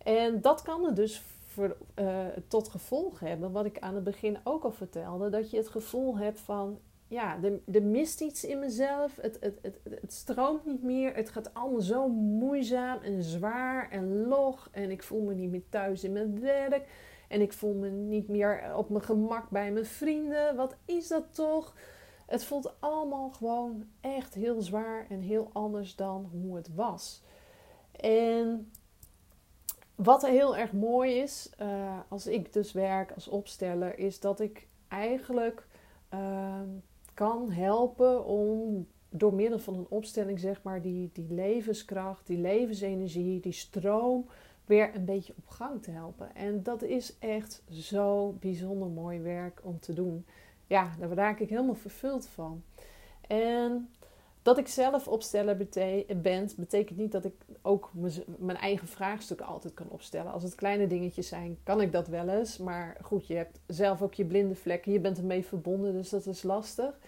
En 0.03 0.41
dat 0.41 0.63
kan 0.63 0.87
er 0.87 0.95
dus 0.95 1.23
uh, 1.59 2.27
tot 2.49 2.69
gevolg 2.69 3.21
hebben, 3.21 3.53
wat 3.53 3.65
ik 3.65 3.79
aan 3.79 3.95
het 3.95 4.05
begin 4.05 4.39
ook 4.45 4.65
al 4.65 4.73
vertelde, 4.73 5.29
dat 5.29 5.51
je 5.51 5.57
het 5.57 5.69
gevoel 5.69 6.19
hebt 6.19 6.41
van, 6.41 6.79
ja, 7.09 7.43
er, 7.43 7.61
er 7.73 7.83
mist 7.83 8.21
iets 8.21 8.45
in 8.45 8.59
mezelf, 8.59 9.17
het, 9.21 9.37
het, 9.41 9.59
het, 9.63 9.81
het 10.01 10.13
stroomt 10.13 10.67
niet 10.67 10.83
meer, 10.83 11.15
het 11.15 11.29
gaat 11.29 11.55
allemaal 11.55 11.81
zo 11.81 12.09
moeizaam 12.09 12.99
en 12.99 13.23
zwaar 13.23 13.91
en 13.91 14.27
log 14.27 14.69
en 14.73 14.91
ik 14.91 15.03
voel 15.03 15.23
me 15.23 15.35
niet 15.35 15.51
meer 15.51 15.69
thuis 15.69 16.05
in 16.05 16.13
mijn 16.13 16.41
werk 16.41 16.89
en 17.29 17.41
ik 17.41 17.53
voel 17.53 17.75
me 17.75 17.89
niet 17.89 18.29
meer 18.29 18.77
op 18.77 18.89
mijn 18.89 19.05
gemak 19.05 19.51
bij 19.51 19.73
mijn 19.73 19.87
vrienden. 19.87 20.57
Wat 20.57 20.77
is 20.85 21.09
dat 21.09 21.35
toch? 21.35 21.75
Het 22.27 22.45
voelt 22.45 22.81
allemaal 22.81 23.31
gewoon 23.31 23.85
echt 24.01 24.35
heel 24.35 24.61
zwaar 24.61 25.07
en 25.09 25.21
heel 25.21 25.51
anders 25.53 25.97
dan 25.97 26.29
hoe 26.33 26.57
het 26.57 26.75
was. 26.75 27.23
En 27.93 28.71
wat 30.03 30.27
heel 30.27 30.57
erg 30.57 30.73
mooi 30.73 31.15
is, 31.15 31.51
uh, 31.61 31.99
als 32.09 32.27
ik 32.27 32.53
dus 32.53 32.73
werk 32.73 33.13
als 33.13 33.29
opsteller, 33.29 33.99
is 33.99 34.21
dat 34.21 34.41
ik 34.41 34.67
eigenlijk 34.89 35.67
uh, 36.15 36.61
kan 37.15 37.51
helpen 37.51 38.25
om 38.25 38.87
door 39.09 39.35
middel 39.35 39.59
van 39.59 39.75
een 39.75 39.87
opstelling, 39.89 40.41
zeg 40.41 40.63
maar, 40.63 40.83
die, 40.83 41.11
die 41.13 41.33
levenskracht, 41.33 42.27
die 42.27 42.39
levensenergie, 42.39 43.41
die 43.41 43.53
stroom 43.53 44.27
weer 44.65 44.95
een 44.95 45.05
beetje 45.05 45.35
op 45.37 45.49
gang 45.49 45.83
te 45.83 45.91
helpen. 45.91 46.35
En 46.35 46.63
dat 46.63 46.83
is 46.83 47.19
echt 47.19 47.63
zo 47.71 48.33
bijzonder 48.41 48.89
mooi 48.89 49.21
werk 49.21 49.61
om 49.65 49.81
te 49.81 49.93
doen. 49.93 50.27
Ja, 50.67 50.91
daar 50.99 51.13
raak 51.13 51.41
ik 51.41 51.49
helemaal 51.49 51.75
vervuld 51.75 52.27
van. 52.27 52.63
En 53.27 53.89
dat 54.43 54.59
ik 54.59 54.69
zelf 54.69 55.09
opsteller 55.09 55.57
ben, 56.17 56.51
betekent 56.57 56.99
niet 56.99 57.13
dat 57.13 57.25
ik 57.25 57.35
ook 57.63 57.91
mijn 58.39 58.59
eigen 58.59 58.89
vraagstukken 58.89 59.47
altijd 59.47 59.75
kan 59.75 59.89
opstellen. 59.89 60.33
Als 60.33 60.43
het 60.43 60.55
kleine 60.55 60.87
dingetjes 60.87 61.29
zijn, 61.29 61.59
kan 61.63 61.81
ik 61.81 61.93
dat 61.93 62.09
wel 62.09 62.29
eens. 62.29 62.59
Maar 62.59 62.97
goed, 63.03 63.27
je 63.27 63.35
hebt 63.35 63.61
zelf 63.67 64.03
ook 64.03 64.15
je 64.15 64.25
blinde 64.25 64.55
vlekken. 64.55 64.93
Je 64.93 65.01
bent 65.01 65.19
ermee 65.19 65.45
verbonden, 65.45 65.93
dus 65.93 66.09
dat 66.09 66.27
is 66.27 66.43
lastig. 66.43 66.99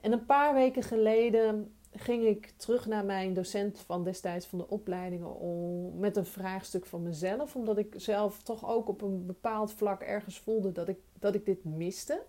En 0.00 0.12
een 0.12 0.26
paar 0.26 0.54
weken 0.54 0.82
geleden 0.82 1.72
ging 1.92 2.24
ik 2.24 2.52
terug 2.56 2.86
naar 2.86 3.04
mijn 3.04 3.34
docent 3.34 3.78
van 3.78 4.04
destijds 4.04 4.46
van 4.46 4.58
de 4.58 4.68
opleidingen 4.68 5.34
om, 5.34 5.98
met 5.98 6.16
een 6.16 6.26
vraagstuk 6.26 6.86
van 6.86 7.02
mezelf. 7.02 7.56
Omdat 7.56 7.78
ik 7.78 7.94
zelf 7.96 8.42
toch 8.42 8.68
ook 8.68 8.88
op 8.88 9.02
een 9.02 9.26
bepaald 9.26 9.72
vlak 9.72 10.02
ergens 10.02 10.38
voelde 10.38 10.72
dat 10.72 10.88
ik, 10.88 10.98
dat 11.18 11.34
ik 11.34 11.44
dit 11.44 11.64
miste. 11.64 12.22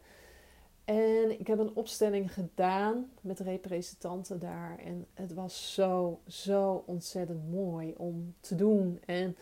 En 0.89 1.39
ik 1.39 1.47
heb 1.47 1.59
een 1.59 1.75
opstelling 1.75 2.33
gedaan 2.33 3.11
met 3.21 3.39
representanten 3.39 4.39
daar. 4.39 4.77
En 4.77 5.05
het 5.13 5.33
was 5.33 5.73
zo, 5.73 6.19
zo 6.27 6.83
ontzettend 6.85 7.51
mooi 7.51 7.93
om 7.97 8.33
te 8.39 8.55
doen. 8.55 8.99
En 9.05 9.35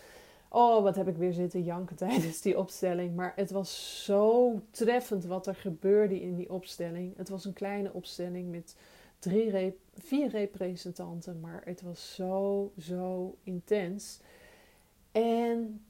oh, 0.49 0.83
wat 0.83 0.95
heb 0.95 1.07
ik 1.07 1.17
weer 1.17 1.33
zitten 1.33 1.63
janken 1.63 1.95
tijdens 2.05 2.41
die 2.41 2.57
opstelling. 2.57 3.15
Maar 3.15 3.33
het 3.35 3.51
was 3.51 4.03
zo 4.05 4.53
treffend 4.71 5.25
wat 5.25 5.47
er 5.47 5.55
gebeurde 5.55 6.21
in 6.21 6.35
die 6.35 6.49
opstelling. 6.49 7.17
Het 7.17 7.29
was 7.29 7.45
een 7.45 7.53
kleine 7.53 7.93
opstelling 7.93 8.51
met 8.51 8.75
drie, 9.19 9.75
vier 9.97 10.29
representanten. 10.29 11.39
Maar 11.39 11.61
het 11.65 11.81
was 11.81 12.15
zo, 12.15 12.71
zo 12.77 13.35
intens. 13.43 14.19
En 15.11 15.85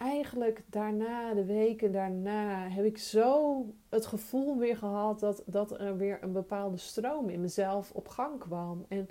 eigenlijk 0.00 0.62
daarna, 0.66 1.34
de 1.34 1.44
weken 1.44 1.92
daarna, 1.92 2.68
heb 2.68 2.84
ik 2.84 2.98
zo 2.98 3.64
het 3.88 4.06
gevoel 4.06 4.58
weer 4.58 4.76
gehad 4.76 5.20
dat, 5.20 5.42
dat 5.46 5.80
er 5.80 5.96
weer 5.96 6.18
een 6.22 6.32
bepaalde 6.32 6.76
stroom 6.76 7.28
in 7.28 7.40
mezelf 7.40 7.90
op 7.92 8.08
gang 8.08 8.38
kwam. 8.38 8.84
En 8.88 9.08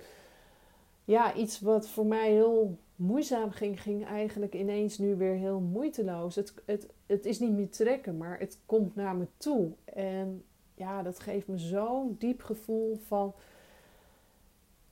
ja, 1.04 1.34
iets 1.34 1.60
wat 1.60 1.88
voor 1.88 2.06
mij 2.06 2.30
heel 2.30 2.78
moeizaam 2.96 3.50
ging, 3.50 3.82
ging 3.82 4.06
eigenlijk 4.06 4.54
ineens 4.54 4.98
nu 4.98 5.16
weer 5.16 5.34
heel 5.34 5.60
moeiteloos. 5.60 6.34
Het, 6.34 6.54
het, 6.64 6.88
het 7.06 7.26
is 7.26 7.38
niet 7.38 7.52
meer 7.52 7.70
trekken, 7.70 8.16
maar 8.16 8.38
het 8.38 8.58
komt 8.66 8.94
naar 8.94 9.16
me 9.16 9.26
toe. 9.36 9.72
En 9.84 10.44
ja, 10.74 11.02
dat 11.02 11.20
geeft 11.20 11.46
me 11.46 11.58
zo'n 11.58 12.16
diep 12.18 12.42
gevoel 12.42 13.00
van, 13.06 13.34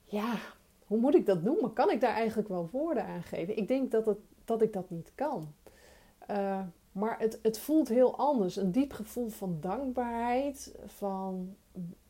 ja, 0.05 0.35
hoe 0.87 0.99
moet 0.99 1.15
ik 1.15 1.27
dat 1.27 1.43
noemen? 1.43 1.73
Kan 1.73 1.91
ik 1.91 2.01
daar 2.01 2.15
eigenlijk 2.15 2.49
wel 2.49 2.69
woorden 2.73 3.05
aan 3.05 3.23
geven? 3.23 3.57
Ik 3.57 3.69
denk 3.69 3.91
dat, 3.91 4.07
het, 4.07 4.19
dat 4.45 4.63
ik 4.63 4.73
dat 4.73 4.91
niet 4.91 5.13
kan. 5.15 5.55
Uh, 6.31 6.61
maar 6.93 7.19
het, 7.19 7.38
het 7.43 7.59
voelt 7.59 7.88
heel 7.88 8.19
anders. 8.19 8.57
Een 8.57 8.73
diep 8.73 8.93
gevoel 8.93 9.29
van 9.29 9.57
dankbaarheid, 9.61 10.75
van 10.87 11.57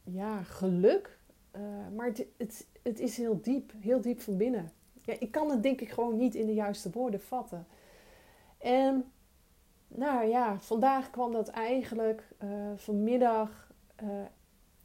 ja, 0.05 0.43
geluk. 0.43 1.19
Uh, 1.57 1.63
maar 1.97 2.07
het, 2.07 2.27
het, 2.37 2.67
het, 2.83 3.01
is 3.01 3.17
heel 3.17 3.41
diep, 3.43 3.73
heel 3.79 4.01
diep 4.01 4.21
van 4.21 4.37
binnen. 4.37 4.73
Ja, 5.03 5.15
ik 5.19 5.31
kan 5.31 5.51
het 5.51 5.63
denk 5.63 5.81
ik 5.81 5.91
gewoon 5.91 6.17
niet 6.17 6.35
in 6.35 6.47
de 6.47 6.55
juiste 6.55 6.91
woorden 6.91 7.21
vatten. 7.21 7.67
En 8.59 9.13
nou 9.89 10.27
ja, 10.27 10.61
vandaag 10.61 11.11
kwam 11.11 11.33
dat 11.33 11.49
eigenlijk 11.49 12.23
uh, 12.43 12.51
vanmiddag 12.77 13.67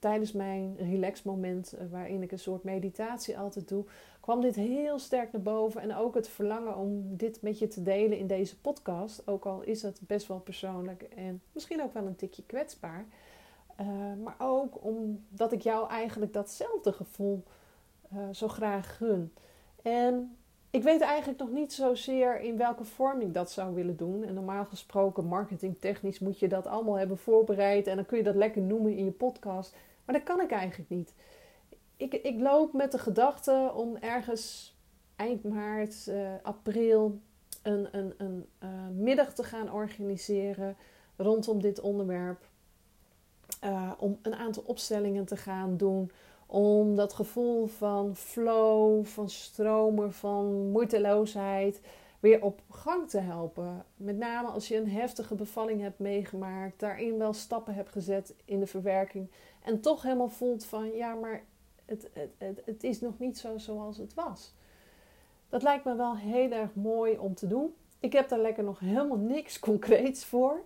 tijdens 0.04 0.32
mijn 0.32 0.76
relaxmoment, 0.78 1.76
waarin 1.92 2.22
ik 2.22 2.32
een 2.32 2.40
soort 2.40 2.64
meditatie 2.64 3.38
altijd 3.38 3.68
doe, 3.68 3.86
kwam 4.24 4.42
dit 4.42 4.56
heel 4.56 5.00
sterk 5.00 5.32
naar 5.32 5.42
boven. 5.42 5.82
En 5.82 5.96
ook 5.96 6.16
het 6.16 6.30
verlangen 6.30 6.78
om 6.78 7.18
dit 7.18 7.42
met 7.42 7.60
je 7.60 7.68
te 7.68 7.82
delen 7.82 8.18
in 8.18 8.28
deze 8.28 8.60
podcast. 8.60 9.28
Ook 9.28 9.46
al 9.46 9.62
is 9.62 9.82
het 9.82 10.00
best 10.02 10.28
wel 10.28 10.40
persoonlijk 10.40 11.02
en 11.02 11.42
misschien 11.52 11.84
ook 11.84 11.94
wel 11.94 12.06
een 12.06 12.16
tikje 12.16 12.44
kwetsbaar. 12.46 13.06
Uh, 13.82 13.88
maar 14.24 14.36
ook 14.38 14.84
omdat 14.84 15.52
ik 15.52 15.62
jou 15.62 15.90
eigenlijk 15.90 16.34
datzelfde 16.34 16.94
gevoel 16.94 17.44
uh, 18.14 18.20
zo 18.32 18.48
graag 18.48 18.98
gun. 18.98 19.34
En 19.82 20.38
ik 20.70 20.84
weet 20.84 21.02
eigenlijk 21.02 21.40
nog 21.40 21.52
niet 21.52 21.74
zozeer 21.74 22.42
in 22.42 22.58
welke 22.58 22.84
vorm 22.84 23.22
ik 23.22 23.34
dat 23.34 23.52
zou 23.52 23.76
willen 23.76 23.98
doen. 23.98 24.24
En 24.24 24.34
normaal 24.34 24.66
gesproken, 24.66 25.26
marketingtechnisch, 25.26 26.20
moet 26.20 26.40
je 26.40 26.48
dat 26.48 26.68
allemaal 26.68 26.98
hebben 26.98 27.18
voorbereid. 27.18 27.88
En 27.88 27.96
dan 27.96 28.06
kun 28.06 28.18
je 28.18 28.24
dat 28.24 28.36
lekker 28.36 28.62
noemen 28.62 28.98
in 28.98 29.06
je 29.06 29.12
podcast. 29.12 29.76
Maar 30.06 30.16
dat 30.16 30.24
kan 30.24 30.42
ik 30.42 30.52
eigenlijk 30.52 30.90
niet. 30.90 31.14
Ik, 31.98 32.14
ik 32.14 32.40
loop 32.40 32.74
met 32.74 32.92
de 32.92 32.98
gedachte 32.98 33.72
om 33.76 33.96
ergens 33.96 34.76
eind 35.16 35.44
maart, 35.44 36.06
uh, 36.08 36.30
april 36.42 37.20
een, 37.62 37.88
een, 37.92 38.14
een 38.18 38.46
uh, 38.64 38.70
middag 38.94 39.34
te 39.34 39.44
gaan 39.44 39.72
organiseren 39.72 40.76
rondom 41.16 41.62
dit 41.62 41.80
onderwerp. 41.80 42.48
Uh, 43.64 43.92
om 43.98 44.20
een 44.22 44.36
aantal 44.36 44.64
opstellingen 44.66 45.26
te 45.26 45.38
gaan 45.38 45.78
doen. 45.78 46.12
Om 46.46 46.96
dat 46.96 47.14
gevoel 47.14 47.68
van 47.68 48.16
flow, 48.16 49.06
van 49.06 49.30
stromen, 49.30 50.14
van 50.14 50.70
moeiteloosheid 50.72 51.82
weer 52.20 52.44
op 52.44 52.62
gang 52.70 53.10
te 53.10 53.20
helpen. 53.20 53.86
Met 53.96 54.18
name 54.18 54.48
als 54.48 54.68
je 54.68 54.78
een 54.78 54.90
heftige 54.90 55.36
bevalling 55.36 55.82
hebt 55.82 56.00
meegemaakt, 56.00 56.80
daarin 56.80 57.18
wel 57.18 57.34
stappen 57.34 57.74
hebt 57.74 57.90
gezet 57.90 58.36
in 58.46 58.60
de 58.60 58.68
verwerking 58.68 59.32
en 59.64 59.82
toch 59.82 60.02
helemaal 60.02 60.30
voelt 60.30 60.66
van 60.66 60.92
ja, 60.96 61.14
maar 61.14 61.44
het, 61.86 62.10
het, 62.38 62.62
het, 62.66 62.84
is 62.84 63.02
nog 63.02 63.20
niet 63.20 63.38
zo 63.38 63.58
zoals 63.58 63.98
het 63.98 64.14
was. 64.14 64.54
Dat 65.50 65.64
lijkt 65.64 65.86
me 65.86 65.96
wel 65.96 66.18
heel 66.18 66.52
erg 66.52 66.76
mooi 66.76 67.18
om 67.18 67.36
te 67.36 67.48
doen. 67.48 67.74
Ik 68.00 68.14
heb 68.14 68.30
daar 68.30 68.40
lekker 68.40 68.64
nog 68.64 68.80
helemaal 68.80 69.18
niks 69.18 69.60
concreets 69.70 70.26
voor. 70.26 70.62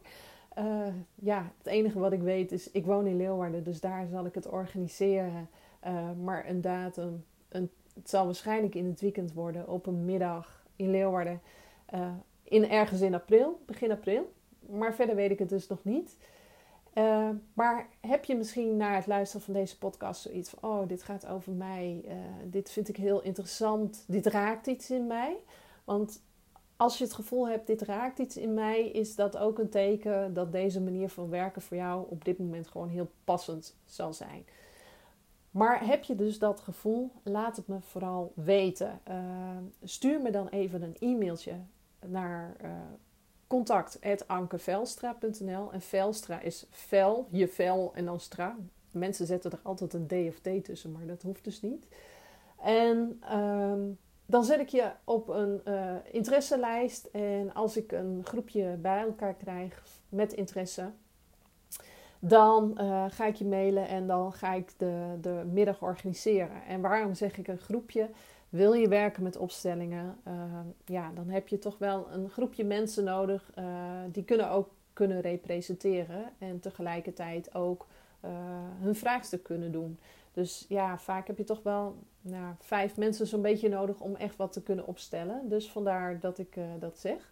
Uh, 0.58 0.88
ja, 1.16 1.52
het 1.58 1.68
enige 1.68 2.00
wat 2.00 2.12
ik 2.12 2.22
weet 2.22 2.52
is, 2.52 2.72
ik 2.72 2.86
woon 2.86 3.08
in 3.08 3.18
Leeuwarden, 3.18 3.64
dus 3.64 3.80
daar 3.80 4.08
zal 4.08 4.26
ik 4.26 4.36
het 4.36 4.48
organiseren. 4.48 5.50
Uh, 5.86 6.12
maar 6.24 6.50
een 6.50 6.62
datum, 6.62 7.26
een, 7.50 7.70
het 7.94 8.10
zal 8.10 8.26
waarschijnlijk 8.26 8.76
in 8.76 8.86
het 8.86 9.02
weekend 9.02 9.34
worden, 9.34 9.68
op 9.68 9.86
een 9.86 10.06
middag 10.06 10.66
in 10.76 10.92
Leeuwarden. 10.92 11.42
Uh, 11.94 12.10
in 12.44 12.70
ergens 12.70 13.02
in 13.02 13.14
april, 13.14 13.60
begin 13.66 13.92
april. 13.92 14.34
Maar 14.60 14.94
verder 14.94 15.16
weet 15.16 15.32
ik 15.32 15.40
het 15.40 15.50
dus 15.50 15.68
nog 15.68 15.84
niet. 15.84 16.18
Uh, 16.98 17.30
maar 17.54 17.88
heb 18.00 18.26
je 18.26 18.36
misschien 18.36 18.78
na 18.78 18.96
het 18.96 19.08
luisteren 19.08 19.46
van 19.46 19.54
deze 19.54 19.78
podcast 19.78 20.22
zoiets 20.22 20.50
van: 20.50 20.70
oh, 20.70 20.88
dit 20.88 21.04
gaat 21.04 21.28
over 21.28 21.52
mij, 21.52 22.02
uh, 22.06 22.14
dit 22.46 22.72
vind 22.72 22.90
ik 22.90 22.98
heel 22.98 23.22
interessant, 23.22 24.04
dit 24.08 24.26
raakt 24.26 24.68
iets 24.68 24.92
in 24.92 25.08
mij? 25.08 25.38
Want 25.84 26.22
als 26.78 26.98
je 26.98 27.04
het 27.04 27.14
gevoel 27.14 27.50
hebt, 27.50 27.68
dit 27.68 27.82
raakt 27.82 28.20
iets 28.20 28.38
in 28.38 28.54
mij, 28.54 28.90
is 28.90 29.16
dat 29.16 29.38
ook 29.38 29.60
een 29.60 29.70
teken 29.70 30.34
dat 30.34 30.52
deze 30.52 30.82
manier 30.82 31.10
van 31.10 31.30
werken 31.30 31.62
voor 31.62 31.78
jou 31.78 32.06
op 32.10 32.26
dit 32.26 32.38
moment 32.38 32.68
gewoon 32.68 32.90
heel 32.90 33.12
passend 33.24 33.76
zal 33.86 34.14
zijn. 34.14 34.46
Maar 35.52 35.86
heb 35.86 36.04
je 36.04 36.16
dus 36.16 36.40
dat 36.40 36.60
gevoel, 36.60 37.12
laat 37.24 37.56
het 37.56 37.68
me 37.68 37.82
vooral 37.82 38.32
weten. 38.36 39.00
Uh, 39.10 39.16
stuur 39.84 40.22
me 40.22 40.32
dan 40.32 40.48
even 40.48 40.82
een 40.82 40.96
e-mailtje 41.00 41.54
naar 42.06 42.56
contact.ankevelstra.nl. 43.48 45.72
En 45.72 45.82
Velstra 45.82 46.42
is 46.42 46.66
vel, 46.70 47.28
je 47.32 47.48
vel 47.48 47.92
en 47.94 48.06
dan 48.06 48.20
stra. 48.20 48.56
Mensen 48.92 49.26
zetten 49.26 49.52
er 49.52 49.60
altijd 49.64 49.94
een 49.94 50.08
D 50.08 50.14
of 50.14 50.40
T 50.40 50.64
tussen, 50.64 50.92
maar 50.92 51.06
dat 51.06 51.22
hoeft 51.22 51.44
dus 51.44 51.62
niet. 51.62 51.88
En 52.62 53.22
um, 53.38 53.98
dan 54.26 54.44
zet 54.44 54.60
ik 54.60 54.70
je 54.70 54.92
op 55.04 55.28
een 55.28 55.62
uh, 55.66 55.96
interesselijst. 56.12 57.06
En 57.06 57.54
als 57.54 57.78
ik 57.78 57.92
een 57.92 58.22
groepje 58.24 58.78
bij 58.82 59.02
elkaar 59.02 59.34
krijg 59.34 59.84
met 60.10 60.34
interesse, 60.34 60.92
dan 62.20 62.78
uh, 62.82 63.06
ga 63.10 63.26
ik 63.26 63.36
je 63.36 63.46
mailen 63.46 63.88
en 63.88 64.08
dan 64.08 64.34
ga 64.34 64.54
ik 64.54 64.74
de, 64.78 65.18
de 65.22 65.44
middag 65.52 65.82
organiseren. 65.82 66.64
En 66.68 66.82
waarom 66.82 67.14
zeg 67.14 67.38
ik 67.38 67.48
een 67.48 67.58
groepje? 67.58 68.10
Wil 68.50 68.74
je 68.74 68.88
werken 68.88 69.24
met 69.24 69.38
opstellingen, 69.38 70.18
uh, 70.28 70.34
ja, 70.86 71.12
dan 71.12 71.30
heb 71.30 71.48
je 71.48 71.60
toch 71.60 71.78
wel 71.78 72.12
een 72.12 72.30
groepje 72.30 72.64
mensen 72.64 73.04
nodig 73.04 73.52
uh, 73.60 73.66
die 74.12 74.24
kunnen 74.24 74.50
ook 74.50 74.70
kunnen 74.94 75.22
representeren 75.22 76.26
en 76.38 76.60
tegelijkertijd 76.60 77.56
ook 77.56 77.88
uh, 78.26 78.32
hun 78.80 78.96
vraagstuk 78.96 79.44
kunnen 79.44 79.72
doen. 79.72 80.00
Dus 80.34 80.66
ja, 80.70 80.98
vaak 80.98 81.28
heb 81.28 81.38
je 81.38 81.44
toch 81.44 81.64
wel 81.64 81.96
nou, 82.22 82.54
vijf 82.60 82.98
mensen 82.98 83.28
zo'n 83.28 83.42
beetje 83.42 83.70
nodig 83.70 84.00
om 84.00 84.16
echt 84.16 84.36
wat 84.36 84.54
te 84.54 84.64
kunnen 84.64 84.88
opstellen. 84.88 85.50
Dus 85.50 85.72
vandaar 85.72 86.20
dat 86.20 86.38
ik 86.38 86.58
dat 86.80 87.00
zeg. 87.00 87.32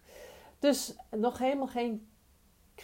Dus 0.58 0.96
nog 1.10 1.38
helemaal 1.38 1.66
geen 1.66 2.06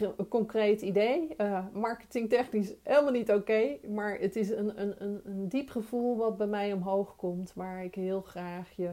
een 0.01 0.29
concreet 0.29 0.83
idee. 0.83 1.35
Uh, 1.39 1.67
marketingtechnisch 1.73 2.73
helemaal 2.83 3.13
niet 3.13 3.31
oké. 3.31 3.79
maar 3.89 4.19
het 4.19 4.37
is 4.37 4.51
een, 4.51 4.81
een, 4.81 5.03
een, 5.03 5.21
een, 5.25 5.49
diep 5.49 5.71
gevoel 5.71 6.17
wat 6.17 6.37
bij 6.37 6.47
mij 6.47 6.73
omhoog 6.73 7.17
komt. 7.17 7.53
Waar 7.55 7.85
ik 7.85 7.95
heel 7.95 8.21
graag 8.21 8.71
je 8.77 8.91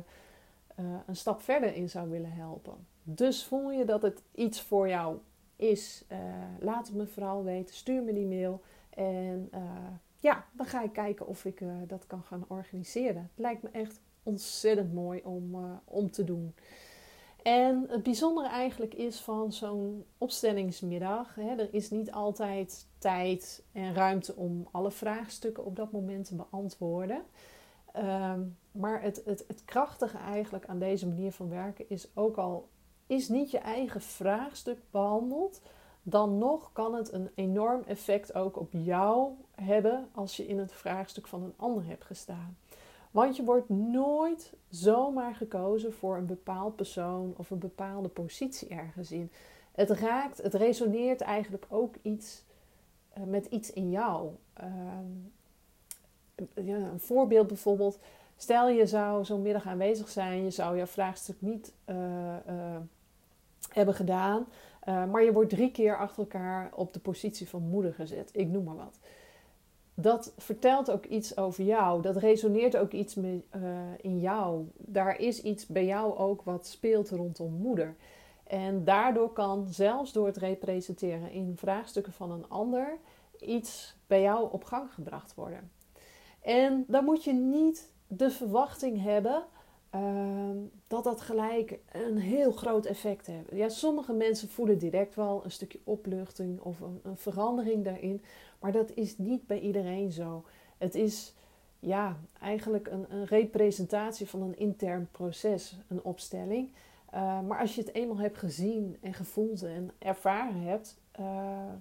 uh, 0.79 0.85
een 1.07 1.15
stap 1.15 1.41
verder 1.41 1.75
in 1.75 1.89
zou 1.89 2.09
willen 2.09 2.31
helpen. 2.31 2.87
Dus 3.03 3.43
voel 3.43 3.71
je 3.71 3.85
dat 3.85 4.01
het 4.01 4.23
iets 4.35 4.61
voor 4.61 4.87
jou 4.87 5.17
is. 5.55 6.05
Uh, 6.11 6.17
laat 6.59 6.87
het 6.87 6.95
me 6.95 7.07
vooral 7.07 7.43
weten. 7.43 7.75
Stuur 7.75 8.03
me 8.03 8.13
die 8.13 8.27
mail. 8.27 8.61
En 8.89 9.49
ja, 10.19 10.45
dan 10.51 10.65
ga 10.65 10.83
ik 10.83 10.93
kijken 10.93 11.27
of 11.27 11.45
ik 11.45 11.61
dat 11.87 12.07
kan 12.07 12.23
gaan 12.23 12.45
organiseren. 12.47 13.21
Het 13.21 13.31
lijkt 13.43 13.61
me 13.61 13.69
echt 13.71 13.99
ontzettend 14.23 14.93
mooi 14.93 15.21
om, 15.23 15.55
om 15.85 16.11
te 16.11 16.23
doen. 16.23 16.53
En 17.43 17.85
het 17.87 18.03
bijzondere 18.03 18.47
eigenlijk 18.47 18.93
is 18.93 19.19
van 19.19 19.53
zo'n 19.53 20.05
opstellingsmiddag, 20.17 21.35
hè, 21.35 21.55
er 21.55 21.73
is 21.73 21.89
niet 21.89 22.11
altijd 22.11 22.87
tijd 22.97 23.63
en 23.71 23.93
ruimte 23.93 24.35
om 24.35 24.67
alle 24.71 24.91
vraagstukken 24.91 25.65
op 25.65 25.75
dat 25.75 25.91
moment 25.91 26.25
te 26.25 26.35
beantwoorden. 26.35 27.21
Um, 27.95 28.57
maar 28.71 29.01
het, 29.01 29.21
het, 29.25 29.43
het 29.47 29.65
krachtige 29.65 30.17
eigenlijk 30.17 30.65
aan 30.65 30.79
deze 30.79 31.07
manier 31.07 31.31
van 31.31 31.49
werken 31.49 31.89
is 31.89 32.07
ook 32.13 32.37
al 32.37 32.69
is 33.07 33.29
niet 33.29 33.51
je 33.51 33.57
eigen 33.57 34.01
vraagstuk 34.01 34.79
behandeld, 34.91 35.61
dan 36.03 36.37
nog 36.37 36.71
kan 36.73 36.93
het 36.93 37.13
een 37.13 37.29
enorm 37.35 37.83
effect 37.87 38.33
ook 38.33 38.59
op 38.59 38.69
jou 38.71 39.31
hebben 39.55 40.09
als 40.13 40.37
je 40.37 40.47
in 40.47 40.59
het 40.59 40.73
vraagstuk 40.73 41.27
van 41.27 41.43
een 41.43 41.53
ander 41.57 41.85
hebt 41.85 42.05
gestaan. 42.05 42.57
Want 43.11 43.35
je 43.35 43.43
wordt 43.43 43.69
nooit 43.69 44.53
zomaar 44.69 45.35
gekozen 45.35 45.93
voor 45.93 46.17
een 46.17 46.25
bepaald 46.25 46.75
persoon 46.75 47.33
of 47.37 47.49
een 47.49 47.59
bepaalde 47.59 48.07
positie 48.07 48.67
ergens 48.67 49.11
in. 49.11 49.31
Het 49.71 49.89
raakt, 49.89 50.41
het 50.41 50.53
resoneert 50.53 51.21
eigenlijk 51.21 51.65
ook 51.69 51.95
iets 52.01 52.43
uh, 53.17 53.23
met 53.23 53.45
iets 53.45 53.73
in 53.73 53.89
jou. 53.89 54.29
Ja, 56.53 56.75
een 56.75 56.99
voorbeeld 56.99 57.47
bijvoorbeeld. 57.47 57.99
Stel 58.37 58.69
je 58.69 58.85
zou 58.85 59.25
zo'n 59.25 59.41
middag 59.41 59.65
aanwezig 59.65 60.09
zijn, 60.09 60.43
je 60.43 60.51
zou 60.51 60.77
jouw 60.77 60.85
vraagstuk 60.85 61.41
niet 61.41 61.73
uh, 61.85 61.95
hebben 63.69 63.93
gedaan, 63.93 64.47
maar 64.85 65.23
je 65.23 65.33
wordt 65.33 65.49
drie 65.49 65.71
keer 65.71 65.97
achter 65.97 66.19
elkaar 66.19 66.71
op 66.75 66.93
de 66.93 66.99
positie 66.99 67.47
van 67.47 67.61
moeder 67.61 67.93
gezet. 67.93 68.29
Ik 68.33 68.47
noem 68.47 68.63
maar 68.63 68.75
wat 68.75 68.99
dat 70.01 70.33
vertelt 70.37 70.91
ook 70.91 71.05
iets 71.05 71.37
over 71.37 71.63
jou. 71.63 72.01
Dat 72.01 72.15
resoneert 72.15 72.77
ook 72.77 72.91
iets 72.91 73.15
mee, 73.15 73.45
uh, 73.55 73.61
in 74.01 74.19
jou. 74.19 74.67
Daar 74.77 75.19
is 75.19 75.41
iets 75.41 75.67
bij 75.67 75.85
jou 75.85 76.17
ook 76.17 76.41
wat 76.41 76.67
speelt 76.67 77.09
rondom 77.09 77.51
moeder. 77.51 77.95
En 78.43 78.83
daardoor 78.83 79.33
kan 79.33 79.67
zelfs 79.67 80.13
door 80.13 80.25
het 80.25 80.37
representeren 80.37 81.31
in 81.31 81.57
vraagstukken 81.57 82.13
van 82.13 82.31
een 82.31 82.49
ander 82.49 82.97
iets 83.39 83.95
bij 84.07 84.21
jou 84.21 84.51
op 84.51 84.63
gang 84.63 84.93
gebracht 84.93 85.35
worden. 85.35 85.71
En 86.41 86.85
dan 86.87 87.03
moet 87.03 87.23
je 87.23 87.33
niet 87.33 87.93
de 88.07 88.31
verwachting 88.31 89.03
hebben 89.03 89.43
uh, 89.95 90.49
dat 90.87 91.03
dat 91.03 91.21
gelijk 91.21 91.79
een 91.91 92.17
heel 92.17 92.51
groot 92.51 92.85
effect 92.85 93.25
heeft. 93.25 93.49
Ja, 93.51 93.69
sommige 93.69 94.13
mensen 94.13 94.49
voelen 94.49 94.77
direct 94.77 95.15
wel 95.15 95.41
een 95.43 95.51
stukje 95.51 95.79
opluchting 95.83 96.59
of 96.59 96.79
een, 96.79 96.99
een 97.03 97.17
verandering 97.17 97.83
daarin. 97.83 98.23
Maar 98.59 98.71
dat 98.71 98.91
is 98.93 99.17
niet 99.17 99.47
bij 99.47 99.59
iedereen 99.59 100.11
zo. 100.11 100.43
Het 100.77 100.95
is 100.95 101.33
ja, 101.79 102.17
eigenlijk 102.41 102.87
een, 102.87 103.05
een 103.09 103.25
representatie 103.25 104.29
van 104.29 104.41
een 104.41 104.57
intern 104.57 105.07
proces, 105.11 105.77
een 105.87 106.03
opstelling. 106.03 106.71
Uh, 107.13 107.41
maar 107.41 107.59
als 107.59 107.75
je 107.75 107.81
het 107.81 107.93
eenmaal 107.93 108.17
hebt 108.17 108.37
gezien 108.37 108.97
en 109.01 109.13
gevoeld 109.13 109.63
en 109.63 109.91
ervaren 109.97 110.61
hebt, 110.61 110.97
uh, 111.19 111.25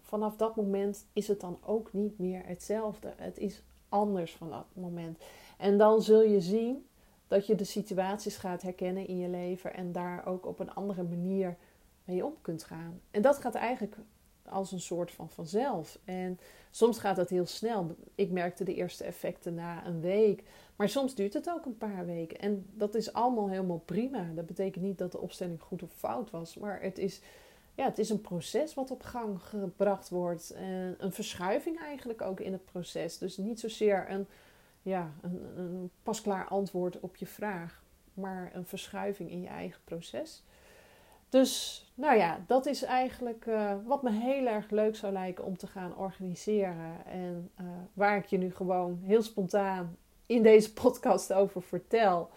vanaf 0.03 0.37
dat 0.37 0.57
moment 0.57 1.07
is 1.13 1.29
het 1.29 1.41
dan 1.41 1.59
ook 1.65 1.93
niet 1.93 2.19
meer 2.19 2.43
hetzelfde. 2.47 3.13
Het 3.17 3.39
is 3.39 3.63
anders 3.89 4.35
van 4.35 4.51
dat 4.51 4.67
moment. 4.73 5.19
En 5.59 5.79
dan 5.79 6.03
zul 6.03 6.23
je 6.23 6.41
zien 6.41 6.87
dat 7.29 7.47
je 7.47 7.55
de 7.55 7.65
situaties 7.65 8.37
gaat 8.37 8.63
herkennen 8.63 9.07
in 9.07 9.19
je 9.19 9.29
leven 9.29 9.75
en 9.75 9.93
daar 9.93 10.27
ook 10.27 10.47
op 10.47 10.59
een 10.59 10.75
andere 10.75 11.03
manier 11.03 11.57
mee 12.05 12.25
om 12.25 12.35
kunt 12.41 12.65
gaan. 12.65 13.01
En 13.11 13.23
dat 13.23 13.39
gaat 13.39 13.55
eigenlijk 13.55 13.97
als 14.49 14.73
een 14.73 14.81
soort 14.81 15.11
van 15.11 15.31
vanzelf. 15.31 15.99
En 16.05 16.39
soms 16.71 16.99
gaat 16.99 17.17
dat 17.17 17.29
heel 17.29 17.47
snel. 17.47 17.97
Ik 18.15 18.31
merkte 18.31 18.65
de 18.65 18.75
eerste 18.75 19.05
effecten 19.05 19.55
na 19.55 19.87
een 19.87 20.01
week. 20.01 20.43
Maar 20.77 20.89
soms 20.89 21.15
duurt 21.15 21.35
het 21.35 21.51
ook 21.51 21.65
een 21.65 21.79
paar 21.79 22.07
weken. 22.07 22.39
En 22.39 22.67
dat 22.75 22.95
is 22.95 23.13
allemaal 23.13 23.49
helemaal 23.49 23.83
prima. 23.85 24.31
Dat 24.35 24.47
betekent 24.47 24.85
niet 24.85 24.99
dat 24.99 25.13
de 25.13 25.21
opstelling 25.21 25.61
goed 25.61 25.83
of 25.83 25.93
fout 25.93 26.31
was. 26.31 26.57
Maar 26.57 26.83
het 26.83 26.99
is, 26.99 27.21
ja, 27.75 27.85
het 27.85 27.99
is 27.99 28.11
een 28.11 28.21
proces 28.21 28.75
wat 28.75 28.91
op 28.91 29.03
gang 29.03 29.43
gebracht 29.43 30.09
wordt. 30.09 30.51
En 30.51 30.95
een 30.99 31.13
verschuiving 31.13 31.81
eigenlijk 31.81 32.23
ook 32.23 32.41
in 32.41 32.53
het 32.53 32.65
proces. 32.65 33.19
Dus 33.19 33.37
niet 33.37 33.61
zozeer 33.61 34.11
een, 34.11 34.27
ja, 34.89 35.13
een, 35.21 35.43
een 35.57 35.91
pasklaar 36.03 36.49
antwoord 36.49 37.01
op 37.01 37.17
je 37.17 37.27
vraag. 37.27 37.83
Maar 38.15 38.51
een 38.55 38.67
verschuiving 38.67 39.31
in 39.31 39.41
je 39.41 39.49
eigen 39.49 39.81
proces. 39.85 40.45
Dus 41.29 41.85
nou 41.95 42.17
ja, 42.17 42.41
dat 42.47 42.67
is 42.67 42.83
eigenlijk 42.83 43.47
uh, 43.47 43.75
wat 43.85 44.03
me 44.03 44.11
heel 44.11 44.47
erg 44.47 44.71
leuk 44.71 44.97
zou 44.97 45.13
lijken 45.13 45.45
om 45.45 45.57
te 45.57 45.67
gaan 45.67 45.97
organiseren. 45.97 47.07
En 47.07 47.51
uh, 47.61 47.67
waar 47.93 48.17
ik 48.17 48.27
je 48.27 48.39
nu 48.39 48.55
gewoon 48.55 49.01
heel 49.05 49.23
spontaan 49.23 49.97
in 50.27 50.43
deze 50.43 50.73
podcast 50.73 51.33
over 51.33 51.63
vertel. 51.63 52.31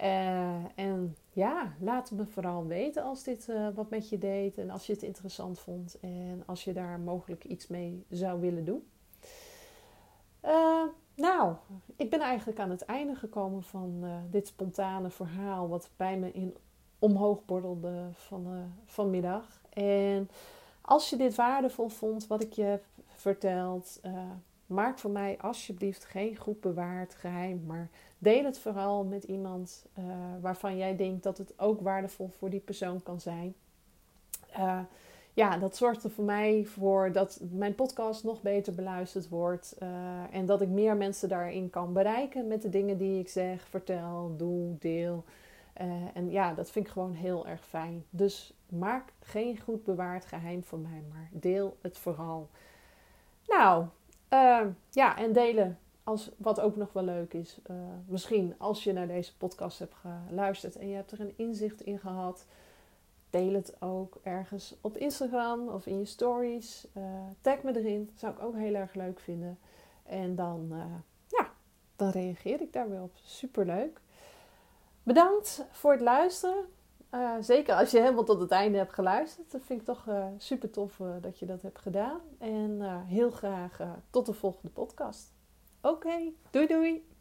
Uh, 0.00 0.64
en 0.74 1.16
ja, 1.32 1.72
laat 1.80 2.10
me 2.10 2.26
vooral 2.26 2.66
weten 2.66 3.02
als 3.02 3.22
dit 3.22 3.48
wat 3.74 3.90
met 3.90 4.08
je 4.08 4.18
deed 4.18 4.58
en 4.58 4.70
als 4.70 4.86
je 4.86 4.92
het 4.92 5.02
interessant 5.02 5.58
vond 5.58 5.98
en 6.00 6.42
als 6.46 6.64
je 6.64 6.72
daar 6.72 7.00
mogelijk 7.00 7.44
iets 7.44 7.66
mee 7.66 8.04
zou 8.10 8.40
willen 8.40 8.64
doen. 8.64 8.86
Nou, 11.16 11.54
ik 11.96 12.10
ben 12.10 12.20
eigenlijk 12.20 12.58
aan 12.58 12.70
het 12.70 12.84
einde 12.84 13.14
gekomen 13.14 13.62
van 13.62 14.04
dit 14.30 14.46
spontane 14.46 15.10
verhaal 15.10 15.68
wat 15.68 15.90
bij 15.96 16.18
me 16.18 16.32
in 16.32 16.56
omhoog 16.98 17.44
borrelde 17.44 18.08
van, 18.12 18.72
vanmiddag. 18.84 19.60
En 19.72 20.30
als 20.80 21.10
je 21.10 21.16
dit 21.16 21.34
waardevol 21.34 21.88
vond 21.88 22.26
wat 22.26 22.42
ik 22.42 22.52
je 22.52 22.62
heb 22.62 22.84
verteld, 23.06 24.00
uh, 24.06 24.12
maak 24.66 24.98
voor 24.98 25.10
mij 25.10 25.38
alsjeblieft 25.40 26.04
geen 26.04 26.36
goed 26.36 26.60
bewaard 26.60 27.14
geheim, 27.14 27.62
maar 27.66 27.88
deel 28.18 28.44
het 28.44 28.58
vooral 28.58 29.04
met 29.04 29.24
iemand 29.24 29.86
waarvan 30.40 30.76
jij 30.76 30.96
denkt 30.96 31.22
dat 31.22 31.38
het 31.38 31.58
ook 31.58 31.80
waardevol 31.80 32.28
voor 32.28 32.50
die 32.50 32.60
persoon 32.60 33.02
kan 33.02 33.20
zijn. 33.20 33.54
Ja, 35.36 35.58
dat 35.58 35.76
zorgt 35.76 36.04
er 36.04 36.10
voor 36.10 36.24
mij 36.24 36.64
voor 36.64 37.12
dat 37.12 37.40
mijn 37.50 37.74
podcast 37.74 38.24
nog 38.24 38.42
beter 38.42 38.74
beluisterd 38.74 39.28
wordt. 39.28 39.76
en 40.30 40.46
dat 40.46 40.60
ik 40.60 40.68
meer 40.68 40.96
mensen 40.96 41.28
daarin 41.28 41.70
kan 41.70 41.92
bereiken 41.92 42.46
met 42.46 42.62
de 42.62 42.68
dingen 42.68 42.98
die 42.98 43.20
ik 43.20 43.28
zeg, 43.28 43.66
vertel, 43.68 44.34
doe, 44.36 44.78
deel. 44.78 45.24
en 46.14 46.30
ja, 46.30 46.54
dat 46.54 46.70
vind 46.70 46.86
ik 46.86 46.92
gewoon 46.92 47.12
heel 47.12 47.46
erg 47.46 47.64
fijn. 47.64 48.04
Dus 48.10 48.54
maak 48.68 49.12
geen 49.20 49.60
goed 49.60 49.84
bewaard 49.84 50.24
geheim 50.24 50.64
van 50.64 50.82
mij, 50.82 51.02
maar 51.08 51.28
deel 51.32 51.76
het 51.80 51.98
vooral. 51.98 52.48
Nou, 53.46 53.86
uh, 54.32 54.60
ja, 54.90 55.16
en 55.18 55.32
delen 55.32 55.78
als, 56.04 56.30
wat 56.36 56.60
ook 56.60 56.76
nog 56.76 56.92
wel 56.92 57.04
leuk 57.04 57.34
is. 57.34 57.60
Misschien 58.06 58.54
als 58.58 58.84
je 58.84 58.92
naar 58.92 59.06
deze 59.06 59.36
podcast 59.36 59.78
hebt 59.78 59.94
geluisterd 60.28 60.76
en 60.76 60.88
je 60.88 60.94
hebt 60.94 61.12
er 61.12 61.20
een 61.20 61.34
inzicht 61.36 61.80
in 61.80 61.98
gehad. 61.98 62.46
Deel 63.30 63.52
het 63.52 63.82
ook 63.82 64.18
ergens 64.22 64.76
op 64.80 64.96
Instagram 64.96 65.68
of 65.68 65.86
in 65.86 65.98
je 65.98 66.04
stories. 66.04 66.86
Uh, 66.96 67.04
tag 67.40 67.62
me 67.62 67.76
erin. 67.76 68.10
Zou 68.14 68.32
ik 68.32 68.42
ook 68.42 68.54
heel 68.54 68.74
erg 68.74 68.94
leuk 68.94 69.20
vinden. 69.20 69.58
En 70.02 70.34
dan, 70.34 70.72
ja, 71.28 71.50
dan 71.96 72.10
reageer 72.10 72.60
ik 72.60 72.72
daar 72.72 72.90
weer 72.90 73.02
op. 73.02 73.12
Superleuk. 73.24 74.00
Bedankt 75.02 75.64
voor 75.70 75.92
het 75.92 76.00
luisteren. 76.00 76.64
Uh, 77.14 77.30
zeker 77.40 77.74
als 77.74 77.90
je 77.90 78.00
helemaal 78.00 78.24
tot 78.24 78.40
het 78.40 78.50
einde 78.50 78.78
hebt 78.78 78.92
geluisterd. 78.92 79.50
Dat 79.50 79.60
vind 79.64 79.80
ik 79.80 79.86
toch 79.86 80.08
super 80.36 80.70
tof 80.70 81.00
dat 81.20 81.38
je 81.38 81.46
dat 81.46 81.62
hebt 81.62 81.78
gedaan. 81.78 82.20
En 82.38 83.02
heel 83.04 83.30
graag 83.30 83.80
tot 84.10 84.26
de 84.26 84.32
volgende 84.32 84.70
podcast. 84.72 85.34
Oké, 85.80 86.32
doei 86.50 86.66
doei! 86.66 87.15